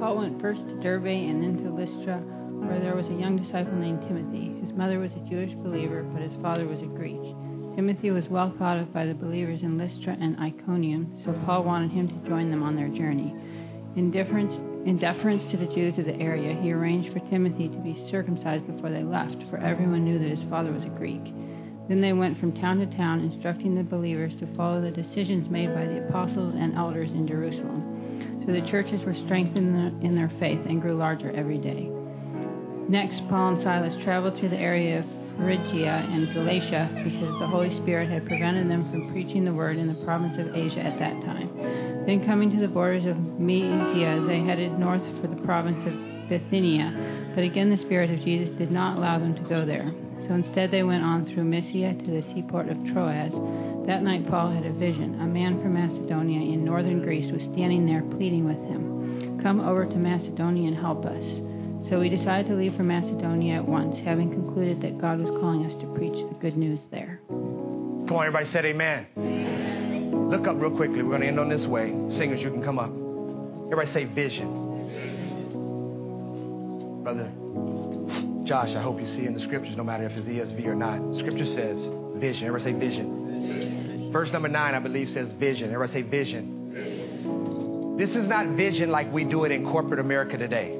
Paul 0.00 0.18
went 0.18 0.38
first 0.42 0.68
to 0.68 0.74
Derbe 0.82 1.06
and 1.06 1.42
then 1.42 1.56
to 1.64 1.70
Lystra, 1.70 2.18
where 2.18 2.78
there 2.78 2.94
was 2.94 3.06
a 3.06 3.14
young 3.14 3.38
disciple 3.38 3.72
named 3.72 4.02
Timothy. 4.02 4.54
His 4.60 4.74
mother 4.74 4.98
was 4.98 5.12
a 5.12 5.20
Jewish 5.20 5.54
believer, 5.54 6.02
but 6.02 6.20
his 6.20 6.34
father 6.42 6.66
was 6.66 6.82
a 6.82 6.86
Greek. 6.86 7.34
Timothy 7.78 8.10
was 8.10 8.26
well 8.26 8.52
thought 8.58 8.76
of 8.76 8.92
by 8.92 9.06
the 9.06 9.14
believers 9.14 9.62
in 9.62 9.78
Lystra 9.78 10.16
and 10.20 10.36
Iconium, 10.40 11.22
so 11.24 11.32
Paul 11.46 11.62
wanted 11.62 11.92
him 11.92 12.08
to 12.08 12.28
join 12.28 12.50
them 12.50 12.60
on 12.60 12.74
their 12.74 12.88
journey. 12.88 13.32
In 13.94 14.10
deference, 14.10 14.52
in 14.84 14.98
deference 14.98 15.48
to 15.52 15.56
the 15.56 15.72
Jews 15.72 15.96
of 15.96 16.06
the 16.06 16.16
area, 16.16 16.60
he 16.60 16.72
arranged 16.72 17.12
for 17.12 17.20
Timothy 17.30 17.68
to 17.68 17.78
be 17.78 17.94
circumcised 18.10 18.66
before 18.66 18.90
they 18.90 19.04
left, 19.04 19.36
for 19.48 19.58
everyone 19.58 20.04
knew 20.04 20.18
that 20.18 20.28
his 20.28 20.42
father 20.50 20.72
was 20.72 20.82
a 20.82 20.88
Greek. 20.98 21.22
Then 21.88 22.00
they 22.00 22.12
went 22.12 22.40
from 22.40 22.50
town 22.60 22.78
to 22.78 22.96
town, 22.96 23.20
instructing 23.20 23.76
the 23.76 23.84
believers 23.84 24.34
to 24.40 24.56
follow 24.56 24.80
the 24.80 24.90
decisions 24.90 25.48
made 25.48 25.72
by 25.72 25.86
the 25.86 26.04
apostles 26.08 26.56
and 26.58 26.74
elders 26.74 27.12
in 27.12 27.28
Jerusalem. 27.28 28.42
So 28.44 28.50
the 28.50 28.68
churches 28.72 29.04
were 29.04 29.14
strengthened 29.14 30.02
in 30.02 30.16
their 30.16 30.32
faith 30.40 30.66
and 30.66 30.82
grew 30.82 30.96
larger 30.96 31.30
every 31.30 31.58
day. 31.58 31.88
Next, 32.88 33.22
Paul 33.28 33.54
and 33.54 33.62
Silas 33.62 33.94
traveled 34.02 34.36
through 34.40 34.48
the 34.48 34.58
area 34.58 34.98
of 34.98 35.17
Phrygia 35.38 36.06
and 36.10 36.32
Galatia 36.34 36.90
because 37.04 37.38
the 37.38 37.46
Holy 37.46 37.74
Spirit 37.76 38.10
had 38.10 38.26
prevented 38.26 38.68
them 38.68 38.90
from 38.90 39.10
preaching 39.12 39.44
the 39.44 39.52
word 39.52 39.76
in 39.76 39.86
the 39.86 40.04
province 40.04 40.36
of 40.38 40.54
Asia 40.54 40.80
at 40.80 40.98
that 40.98 41.22
time. 41.24 41.48
Then, 42.06 42.24
coming 42.26 42.50
to 42.50 42.60
the 42.60 42.68
borders 42.68 43.06
of 43.06 43.16
Mysia, 43.38 44.24
they 44.26 44.40
headed 44.40 44.78
north 44.78 45.04
for 45.20 45.26
the 45.28 45.40
province 45.42 45.84
of 45.86 46.28
Bithynia. 46.28 47.32
But 47.34 47.44
again, 47.44 47.70
the 47.70 47.78
Spirit 47.78 48.10
of 48.10 48.20
Jesus 48.20 48.56
did 48.58 48.70
not 48.70 48.98
allow 48.98 49.18
them 49.18 49.34
to 49.36 49.42
go 49.42 49.64
there. 49.64 49.92
So 50.26 50.34
instead, 50.34 50.70
they 50.70 50.82
went 50.82 51.04
on 51.04 51.26
through 51.26 51.44
Mysia 51.44 51.94
to 51.94 52.10
the 52.10 52.22
seaport 52.34 52.68
of 52.68 52.76
Troas. 52.92 53.32
That 53.86 54.02
night, 54.02 54.28
Paul 54.28 54.50
had 54.50 54.66
a 54.66 54.72
vision. 54.72 55.20
A 55.20 55.26
man 55.26 55.62
from 55.62 55.74
Macedonia 55.74 56.40
in 56.52 56.64
northern 56.64 57.02
Greece 57.02 57.32
was 57.32 57.42
standing 57.42 57.86
there 57.86 58.02
pleading 58.02 58.44
with 58.44 58.58
him, 58.68 59.40
Come 59.42 59.60
over 59.60 59.86
to 59.86 59.96
Macedonia 59.96 60.68
and 60.68 60.76
help 60.76 61.06
us. 61.06 61.24
So 61.88 61.98
we 62.00 62.10
decided 62.10 62.48
to 62.50 62.54
leave 62.54 62.76
for 62.76 62.82
Macedonia 62.82 63.56
at 63.56 63.64
once, 63.66 63.98
having 64.00 64.30
concluded 64.30 64.82
that 64.82 65.00
God 65.00 65.20
was 65.20 65.30
calling 65.40 65.64
us 65.64 65.74
to 65.80 65.86
preach 65.94 66.28
the 66.28 66.34
good 66.34 66.56
news 66.56 66.80
there. 66.90 67.20
Come 67.28 68.12
on, 68.12 68.26
everybody 68.26 68.44
said 68.44 68.66
amen. 68.66 69.06
amen. 69.16 70.28
Look 70.28 70.46
up 70.46 70.60
real 70.60 70.70
quickly. 70.70 71.02
We're 71.02 71.08
going 71.10 71.22
to 71.22 71.28
end 71.28 71.40
on 71.40 71.48
this 71.48 71.64
way. 71.64 71.94
Singers, 72.08 72.42
you 72.42 72.50
can 72.50 72.62
come 72.62 72.78
up. 72.78 72.90
Everybody 73.72 73.90
say 73.90 74.04
vision. 74.04 74.66
Brother 77.02 77.32
Josh, 78.44 78.74
I 78.74 78.82
hope 78.82 79.00
you 79.00 79.06
see 79.06 79.24
in 79.24 79.32
the 79.32 79.40
scriptures, 79.40 79.76
no 79.76 79.84
matter 79.84 80.04
if 80.04 80.16
it's 80.16 80.26
ESV 80.26 80.66
or 80.66 80.74
not, 80.74 81.16
scripture 81.16 81.46
says 81.46 81.88
vision. 82.16 82.48
Everybody 82.48 82.72
say 82.72 82.78
vision. 82.78 84.10
Verse 84.12 84.30
number 84.32 84.48
nine, 84.48 84.74
I 84.74 84.78
believe, 84.78 85.08
says 85.10 85.32
vision. 85.32 85.72
Everybody 85.72 85.92
say 85.92 86.02
vision. 86.02 87.96
This 87.96 88.14
is 88.14 88.28
not 88.28 88.46
vision 88.48 88.90
like 88.90 89.10
we 89.12 89.24
do 89.24 89.44
it 89.44 89.52
in 89.52 89.66
corporate 89.66 90.00
America 90.00 90.36
today. 90.36 90.77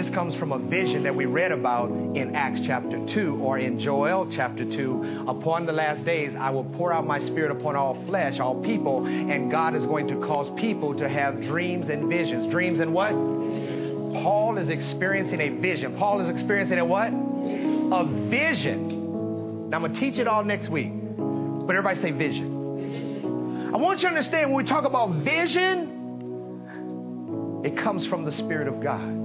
This 0.00 0.08
comes 0.08 0.34
from 0.34 0.50
a 0.52 0.58
vision 0.58 1.02
that 1.02 1.14
we 1.14 1.26
read 1.26 1.52
about 1.52 1.90
in 1.90 2.34
Acts 2.34 2.60
chapter 2.62 3.04
2 3.06 3.36
or 3.42 3.58
in 3.58 3.78
Joel 3.78 4.26
chapter 4.30 4.64
2. 4.64 5.26
Upon 5.28 5.66
the 5.66 5.74
last 5.74 6.06
days, 6.06 6.34
I 6.34 6.48
will 6.48 6.64
pour 6.64 6.90
out 6.90 7.06
my 7.06 7.20
spirit 7.20 7.50
upon 7.50 7.76
all 7.76 8.02
flesh, 8.06 8.40
all 8.40 8.54
people, 8.62 9.04
and 9.06 9.50
God 9.50 9.74
is 9.74 9.84
going 9.84 10.08
to 10.08 10.18
cause 10.26 10.48
people 10.58 10.94
to 10.94 11.06
have 11.06 11.42
dreams 11.42 11.90
and 11.90 12.08
visions. 12.08 12.50
Dreams 12.50 12.80
and 12.80 12.94
what? 12.94 13.10
Paul 13.10 14.56
is 14.56 14.70
experiencing 14.70 15.38
a 15.38 15.50
vision. 15.50 15.94
Paul 15.98 16.22
is 16.22 16.30
experiencing 16.30 16.78
a 16.78 16.84
what? 16.86 17.08
A 17.12 18.06
vision. 18.30 19.68
Now, 19.68 19.76
I'm 19.76 19.82
going 19.82 19.92
to 19.92 20.00
teach 20.00 20.18
it 20.18 20.26
all 20.26 20.42
next 20.42 20.70
week, 20.70 20.92
but 20.94 21.76
everybody 21.76 22.00
say 22.00 22.10
vision. 22.10 23.70
I 23.74 23.76
want 23.76 23.98
you 23.98 24.08
to 24.08 24.14
understand 24.16 24.48
when 24.48 24.56
we 24.56 24.64
talk 24.64 24.86
about 24.86 25.10
vision, 25.10 25.90
it 27.66 27.76
comes 27.76 28.06
from 28.06 28.24
the 28.24 28.32
Spirit 28.32 28.66
of 28.66 28.82
God. 28.82 29.19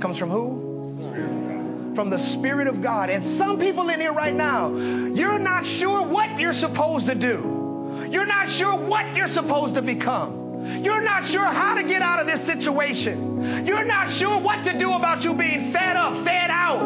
Comes 0.00 0.16
from 0.16 0.30
who? 0.30 1.94
From 1.96 2.10
the 2.10 2.18
Spirit 2.18 2.68
of 2.68 2.82
God. 2.82 3.10
And 3.10 3.26
some 3.26 3.58
people 3.58 3.88
in 3.88 4.00
here 4.00 4.12
right 4.12 4.34
now, 4.34 4.74
you're 4.76 5.38
not 5.38 5.66
sure 5.66 6.02
what 6.02 6.38
you're 6.38 6.52
supposed 6.52 7.06
to 7.06 7.16
do. 7.16 8.06
You're 8.10 8.26
not 8.26 8.48
sure 8.48 8.76
what 8.76 9.16
you're 9.16 9.28
supposed 9.28 9.74
to 9.74 9.82
become. 9.82 10.84
You're 10.84 11.00
not 11.00 11.26
sure 11.26 11.44
how 11.44 11.74
to 11.74 11.82
get 11.82 12.02
out 12.02 12.20
of 12.20 12.26
this 12.26 12.44
situation. 12.46 13.66
You're 13.66 13.84
not 13.84 14.10
sure 14.10 14.38
what 14.38 14.64
to 14.66 14.78
do 14.78 14.92
about 14.92 15.24
you 15.24 15.34
being 15.34 15.72
fed 15.72 15.96
up, 15.96 16.24
fed 16.24 16.50
out. 16.50 16.80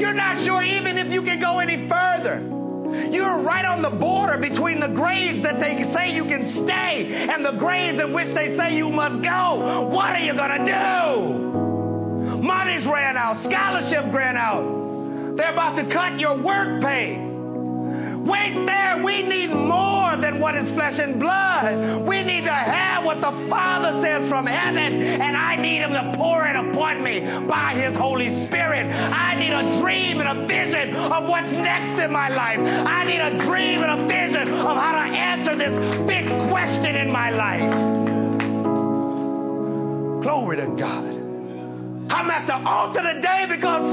You're 0.00 0.14
not 0.14 0.38
sure 0.42 0.62
even 0.62 0.96
if 0.96 1.08
you 1.08 1.22
can 1.22 1.40
go 1.40 1.58
any 1.58 1.88
further. 1.88 2.40
You're 3.10 3.38
right 3.40 3.64
on 3.64 3.82
the 3.82 3.90
border 3.90 4.38
between 4.38 4.80
the 4.80 4.88
graves 4.88 5.42
that 5.42 5.60
they 5.60 5.82
say 5.92 6.14
you 6.14 6.24
can 6.24 6.48
stay 6.48 7.28
and 7.28 7.44
the 7.44 7.52
graves 7.52 8.00
in 8.00 8.12
which 8.14 8.28
they 8.28 8.56
say 8.56 8.76
you 8.76 8.90
must 8.90 9.22
go. 9.22 9.88
What 9.88 10.12
are 10.12 10.20
you 10.20 10.34
going 10.34 10.64
to 10.64 10.64
do? 10.64 11.45
Money's 12.42 12.86
ran 12.86 13.16
out. 13.16 13.38
Scholarship 13.38 14.12
ran 14.12 14.36
out. 14.36 15.36
They're 15.36 15.52
about 15.52 15.76
to 15.76 15.84
cut 15.84 16.18
your 16.18 16.36
work 16.36 16.82
pay. 16.82 17.18
Wait 17.18 18.66
there. 18.66 19.02
We 19.04 19.22
need 19.22 19.50
more 19.50 20.16
than 20.16 20.40
what 20.40 20.56
is 20.56 20.68
flesh 20.70 20.98
and 20.98 21.20
blood. 21.20 22.06
We 22.06 22.22
need 22.24 22.44
to 22.44 22.52
have 22.52 23.04
what 23.04 23.20
the 23.20 23.30
Father 23.48 24.02
says 24.02 24.28
from 24.28 24.46
heaven, 24.46 25.00
and 25.02 25.36
I 25.36 25.56
need 25.56 25.78
Him 25.78 25.92
to 25.92 26.12
pour 26.16 26.44
it 26.46 26.56
upon 26.56 27.02
me 27.02 27.20
by 27.46 27.74
His 27.74 27.94
Holy 27.96 28.46
Spirit. 28.46 28.86
I 28.86 29.36
need 29.36 29.52
a 29.52 29.78
dream 29.80 30.20
and 30.20 30.40
a 30.40 30.46
vision 30.46 30.96
of 30.96 31.28
what's 31.28 31.52
next 31.52 32.00
in 32.00 32.10
my 32.10 32.28
life. 32.28 32.58
I 32.58 33.04
need 33.04 33.20
a 33.20 33.38
dream 33.44 33.82
and 33.82 34.00
a 34.00 34.06
vision 34.08 34.48
of 34.48 34.76
how 34.76 34.92
to 34.92 34.98
answer 34.98 35.54
this 35.54 35.96
big 36.06 36.26
question 36.48 36.96
in 36.96 37.12
my 37.12 37.30
life. 37.30 37.70
Glory 40.22 40.56
to 40.56 40.66
God. 40.76 41.25
I'm 42.08 42.30
at 42.30 42.46
the 42.46 42.54
altar 42.54 43.02
today 43.14 43.46
because 43.48 43.90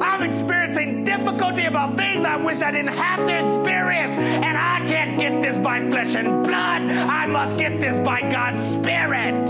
I'm 0.00 0.22
experiencing 0.22 1.04
difficulty 1.04 1.64
about 1.64 1.96
things 1.96 2.24
I 2.24 2.36
wish 2.36 2.62
I 2.62 2.70
didn't 2.70 2.96
have 2.96 3.26
to 3.26 3.32
experience. 3.32 4.16
And 4.16 4.56
I 4.56 4.84
can't 4.86 5.18
get 5.18 5.42
this 5.42 5.58
by 5.58 5.80
flesh 5.90 6.14
and 6.14 6.44
blood. 6.44 6.82
I 6.82 7.26
must 7.26 7.58
get 7.58 7.80
this 7.80 7.98
by 8.04 8.20
God's 8.20 8.62
Spirit. 8.72 9.48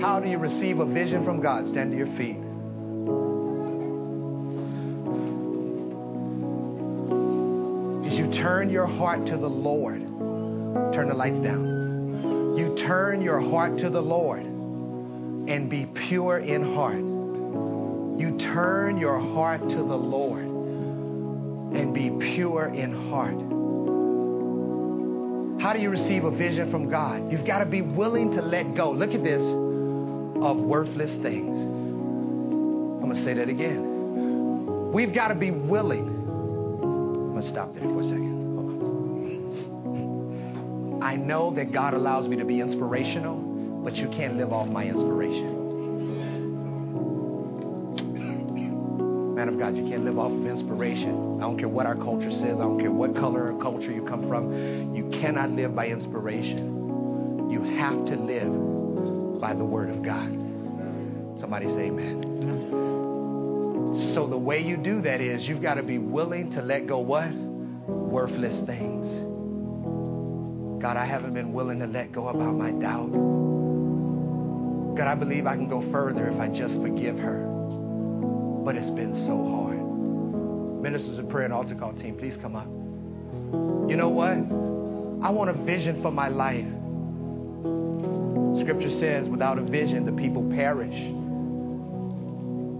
How 0.00 0.20
do 0.20 0.28
you 0.28 0.38
receive 0.38 0.78
a 0.78 0.86
vision 0.86 1.24
from 1.24 1.40
God? 1.40 1.66
Stand 1.66 1.90
to 1.90 1.96
your 1.96 2.06
feet. 2.16 2.36
As 8.06 8.16
you 8.16 8.30
turn 8.32 8.70
your 8.70 8.86
heart 8.86 9.26
to 9.26 9.36
the 9.36 9.50
Lord, 9.50 10.00
turn 10.92 11.08
the 11.08 11.14
lights 11.14 11.40
down 11.40 11.69
you 12.60 12.74
turn 12.76 13.22
your 13.22 13.40
heart 13.40 13.78
to 13.78 13.88
the 13.88 14.02
Lord 14.02 14.44
and 14.44 15.70
be 15.70 15.86
pure 15.86 16.38
in 16.38 16.74
heart. 16.74 16.98
You 18.20 18.36
turn 18.38 18.98
your 18.98 19.18
heart 19.18 19.66
to 19.70 19.76
the 19.76 19.96
Lord 19.96 20.44
and 20.44 21.94
be 21.94 22.10
pure 22.10 22.66
in 22.66 22.92
heart. 23.10 23.40
How 25.62 25.72
do 25.72 25.80
you 25.80 25.88
receive 25.88 26.24
a 26.24 26.30
vision 26.30 26.70
from 26.70 26.90
God? 26.90 27.32
You've 27.32 27.46
got 27.46 27.60
to 27.60 27.66
be 27.66 27.80
willing 27.80 28.30
to 28.32 28.42
let 28.42 28.74
go. 28.74 28.90
Look 28.90 29.14
at 29.14 29.24
this 29.24 29.42
of 29.42 30.58
worthless 30.58 31.16
things. 31.16 31.58
I'm 31.58 33.00
going 33.00 33.14
to 33.14 33.22
say 33.22 33.32
that 33.34 33.48
again. 33.48 34.92
We've 34.92 35.14
got 35.14 35.28
to 35.28 35.34
be 35.34 35.50
willing. 35.50 37.34
Let's 37.34 37.48
stop 37.48 37.74
there 37.74 37.84
for 37.84 38.00
a 38.00 38.04
second. 38.04 38.39
I 41.02 41.16
know 41.16 41.50
that 41.54 41.72
God 41.72 41.94
allows 41.94 42.28
me 42.28 42.36
to 42.36 42.44
be 42.44 42.60
inspirational, 42.60 43.36
but 43.82 43.96
you 43.96 44.08
can't 44.08 44.36
live 44.36 44.52
off 44.52 44.68
my 44.68 44.84
inspiration. 44.84 45.56
Man 49.34 49.48
of 49.48 49.58
God, 49.58 49.74
you 49.74 49.88
can't 49.88 50.04
live 50.04 50.18
off 50.18 50.30
of 50.30 50.46
inspiration. 50.46 51.38
I 51.38 51.44
don't 51.44 51.58
care 51.58 51.68
what 51.68 51.86
our 51.86 51.96
culture 51.96 52.30
says, 52.30 52.58
I 52.58 52.62
don't 52.64 52.78
care 52.78 52.92
what 52.92 53.16
color 53.16 53.50
or 53.54 53.58
culture 53.58 53.90
you 53.90 54.04
come 54.04 54.28
from. 54.28 54.94
You 54.94 55.08
cannot 55.08 55.52
live 55.52 55.74
by 55.74 55.88
inspiration. 55.88 57.48
You 57.48 57.62
have 57.62 58.04
to 58.04 58.16
live 58.16 59.40
by 59.40 59.54
the 59.54 59.64
Word 59.64 59.88
of 59.88 60.02
God. 60.02 60.30
Somebody 61.38 61.68
say 61.68 61.86
amen. 61.86 62.26
So 63.96 64.26
the 64.26 64.36
way 64.36 64.60
you 64.60 64.76
do 64.76 65.00
that 65.00 65.22
is 65.22 65.48
you've 65.48 65.62
got 65.62 65.74
to 65.74 65.82
be 65.82 65.96
willing 65.96 66.50
to 66.50 66.60
let 66.60 66.86
go 66.86 66.98
what? 66.98 67.32
Worthless 67.32 68.60
things. 68.60 69.29
God, 70.80 70.96
I 70.96 71.04
haven't 71.04 71.34
been 71.34 71.52
willing 71.52 71.78
to 71.80 71.86
let 71.86 72.10
go 72.10 72.28
about 72.28 72.54
my 72.54 72.70
doubt. 72.70 73.10
God, 74.96 75.06
I 75.06 75.14
believe 75.14 75.46
I 75.46 75.54
can 75.54 75.68
go 75.68 75.82
further 75.92 76.28
if 76.28 76.40
I 76.40 76.48
just 76.48 76.80
forgive 76.80 77.18
her. 77.18 77.44
But 78.64 78.76
it's 78.76 78.88
been 78.88 79.14
so 79.14 79.36
hard. 79.36 80.82
Ministers 80.82 81.18
of 81.18 81.28
Prayer 81.28 81.44
and 81.44 81.52
Altar 81.52 81.74
Call 81.74 81.92
team, 81.92 82.16
please 82.16 82.38
come 82.38 82.56
up. 82.56 82.66
You 83.90 83.96
know 83.96 84.08
what? 84.08 84.38
I 85.22 85.30
want 85.30 85.50
a 85.50 85.52
vision 85.52 86.00
for 86.00 86.10
my 86.10 86.28
life. 86.28 86.64
Scripture 88.62 88.90
says, 88.90 89.28
without 89.28 89.58
a 89.58 89.62
vision, 89.62 90.06
the 90.06 90.12
people 90.12 90.48
perish. 90.50 90.96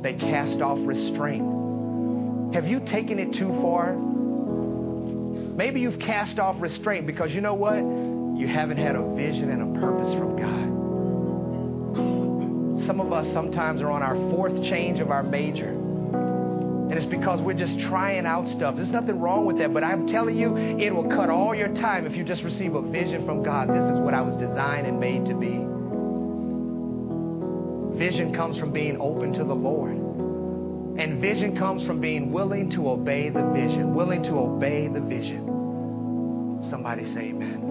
They 0.03 0.15
cast 0.15 0.63
off 0.63 0.79
restraint. 0.81 2.55
Have 2.55 2.67
you 2.67 2.81
taken 2.81 3.19
it 3.19 3.35
too 3.35 3.53
far 3.61 3.95
Maybe 5.57 5.81
you've 5.81 5.99
cast 5.99 6.39
off 6.39 6.61
restraint 6.61 7.07
because 7.07 7.35
you 7.35 7.41
know 7.41 7.55
what? 7.55 7.77
You 7.77 8.47
haven't 8.49 8.79
had 8.79 8.97
a 8.97 9.03
vision 9.15 9.51
and 9.51 9.77
a 9.77 9.81
purpose 9.81 10.13
from 10.15 10.37
God. 10.37 10.81
Some 12.87 13.01
of 13.01 13.13
us 13.13 13.31
sometimes 13.31 13.83
are 13.83 13.91
on 13.91 14.03
our 14.03 14.15
fourth 14.31 14.63
change 14.65 15.01
of 15.01 15.11
our 15.11 15.23
major. 15.23 15.69
And 15.69 16.93
it's 16.93 17.07
because 17.07 17.41
we're 17.41 17.55
just 17.55 17.79
trying 17.79 18.27
out 18.27 18.49
stuff. 18.49 18.75
There's 18.75 18.91
nothing 18.91 19.21
wrong 19.21 19.45
with 19.45 19.59
that, 19.59 19.73
but 19.73 19.85
I'm 19.85 20.09
telling 20.09 20.37
you, 20.37 20.57
it 20.57 20.93
will 20.93 21.09
cut 21.09 21.31
all 21.31 21.55
your 21.55 21.69
time 21.69 22.07
if 22.07 22.17
you 22.17 22.25
just 22.25 22.43
receive 22.43 22.75
a 22.75 22.83
vision 22.83 23.25
from 23.25 23.45
God. 23.45 23.69
This 23.69 23.85
is 23.85 23.99
what 23.99 24.13
I 24.15 24.23
was 24.23 24.37
designed 24.37 24.87
and 24.89 24.99
made 24.99 25.27
to 25.27 25.35
be. 25.35 25.65
Vision 27.97 28.35
comes 28.35 28.59
from 28.59 28.73
being 28.73 29.01
open 29.01 29.33
to 29.35 29.45
the 29.45 29.55
Lord. 29.55 30.10
And 31.01 31.19
vision 31.19 31.57
comes 31.57 31.83
from 31.87 31.99
being 31.99 32.31
willing 32.31 32.69
to 32.73 32.91
obey 32.91 33.31
the 33.31 33.43
vision, 33.53 33.95
willing 33.95 34.23
to 34.25 34.39
obey 34.39 34.87
the 34.87 35.01
vision. 35.01 36.59
Somebody 36.61 37.07
say 37.07 37.29
amen. 37.29 37.65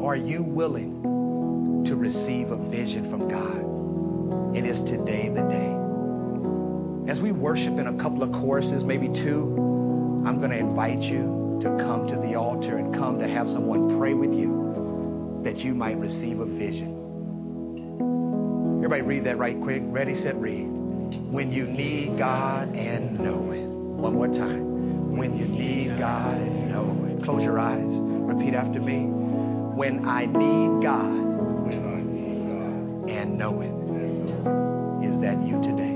Are 0.00 0.14
you 0.14 0.44
willing 0.44 1.82
to 1.86 1.96
receive 1.96 2.52
a 2.52 2.56
vision 2.56 3.10
from 3.10 3.26
God? 3.26 4.56
It 4.56 4.64
is 4.64 4.80
today 4.82 5.28
the 5.28 5.42
day. 5.42 7.10
As 7.10 7.20
we 7.20 7.32
worship 7.32 7.80
in 7.80 7.88
a 7.88 7.94
couple 7.94 8.22
of 8.22 8.30
choruses, 8.30 8.84
maybe 8.84 9.08
two, 9.08 10.22
I'm 10.24 10.38
going 10.38 10.52
to 10.52 10.58
invite 10.58 11.00
you 11.00 11.58
to 11.62 11.68
come 11.78 12.06
to 12.06 12.14
the 12.14 12.36
altar 12.36 12.76
and 12.76 12.94
come 12.94 13.18
to 13.18 13.26
have 13.26 13.50
someone 13.50 13.98
pray 13.98 14.14
with 14.14 14.32
you 14.32 15.40
that 15.42 15.64
you 15.64 15.74
might 15.74 15.98
receive 15.98 16.38
a 16.38 16.46
vision. 16.46 17.01
Everybody 18.82 19.02
read 19.02 19.24
that 19.26 19.38
right 19.38 19.60
quick. 19.62 19.80
Ready, 19.84 20.16
set, 20.16 20.34
read. 20.40 20.64
When 21.30 21.52
you 21.52 21.68
need 21.68 22.18
God 22.18 22.74
and 22.74 23.16
know 23.16 23.52
it. 23.52 23.62
One 23.64 24.14
more 24.14 24.26
time 24.26 25.16
when 25.16 25.38
you 25.38 25.46
need 25.46 26.00
God 26.00 26.40
and 26.40 26.68
know 26.68 27.06
it. 27.08 27.22
Close 27.22 27.44
your 27.44 27.60
eyes. 27.60 27.86
Repeat 27.86 28.54
after 28.54 28.80
me. 28.80 29.04
When 29.04 30.04
I 30.04 30.26
need 30.26 30.82
God 30.82 31.12
and 33.08 33.38
know 33.38 33.60
it. 33.60 33.70
Is 35.08 35.20
that 35.20 35.40
you 35.46 35.62
today? 35.62 35.94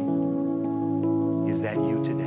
Is 1.53 1.62
that 1.62 1.74
you 1.74 2.05
today? 2.05 2.26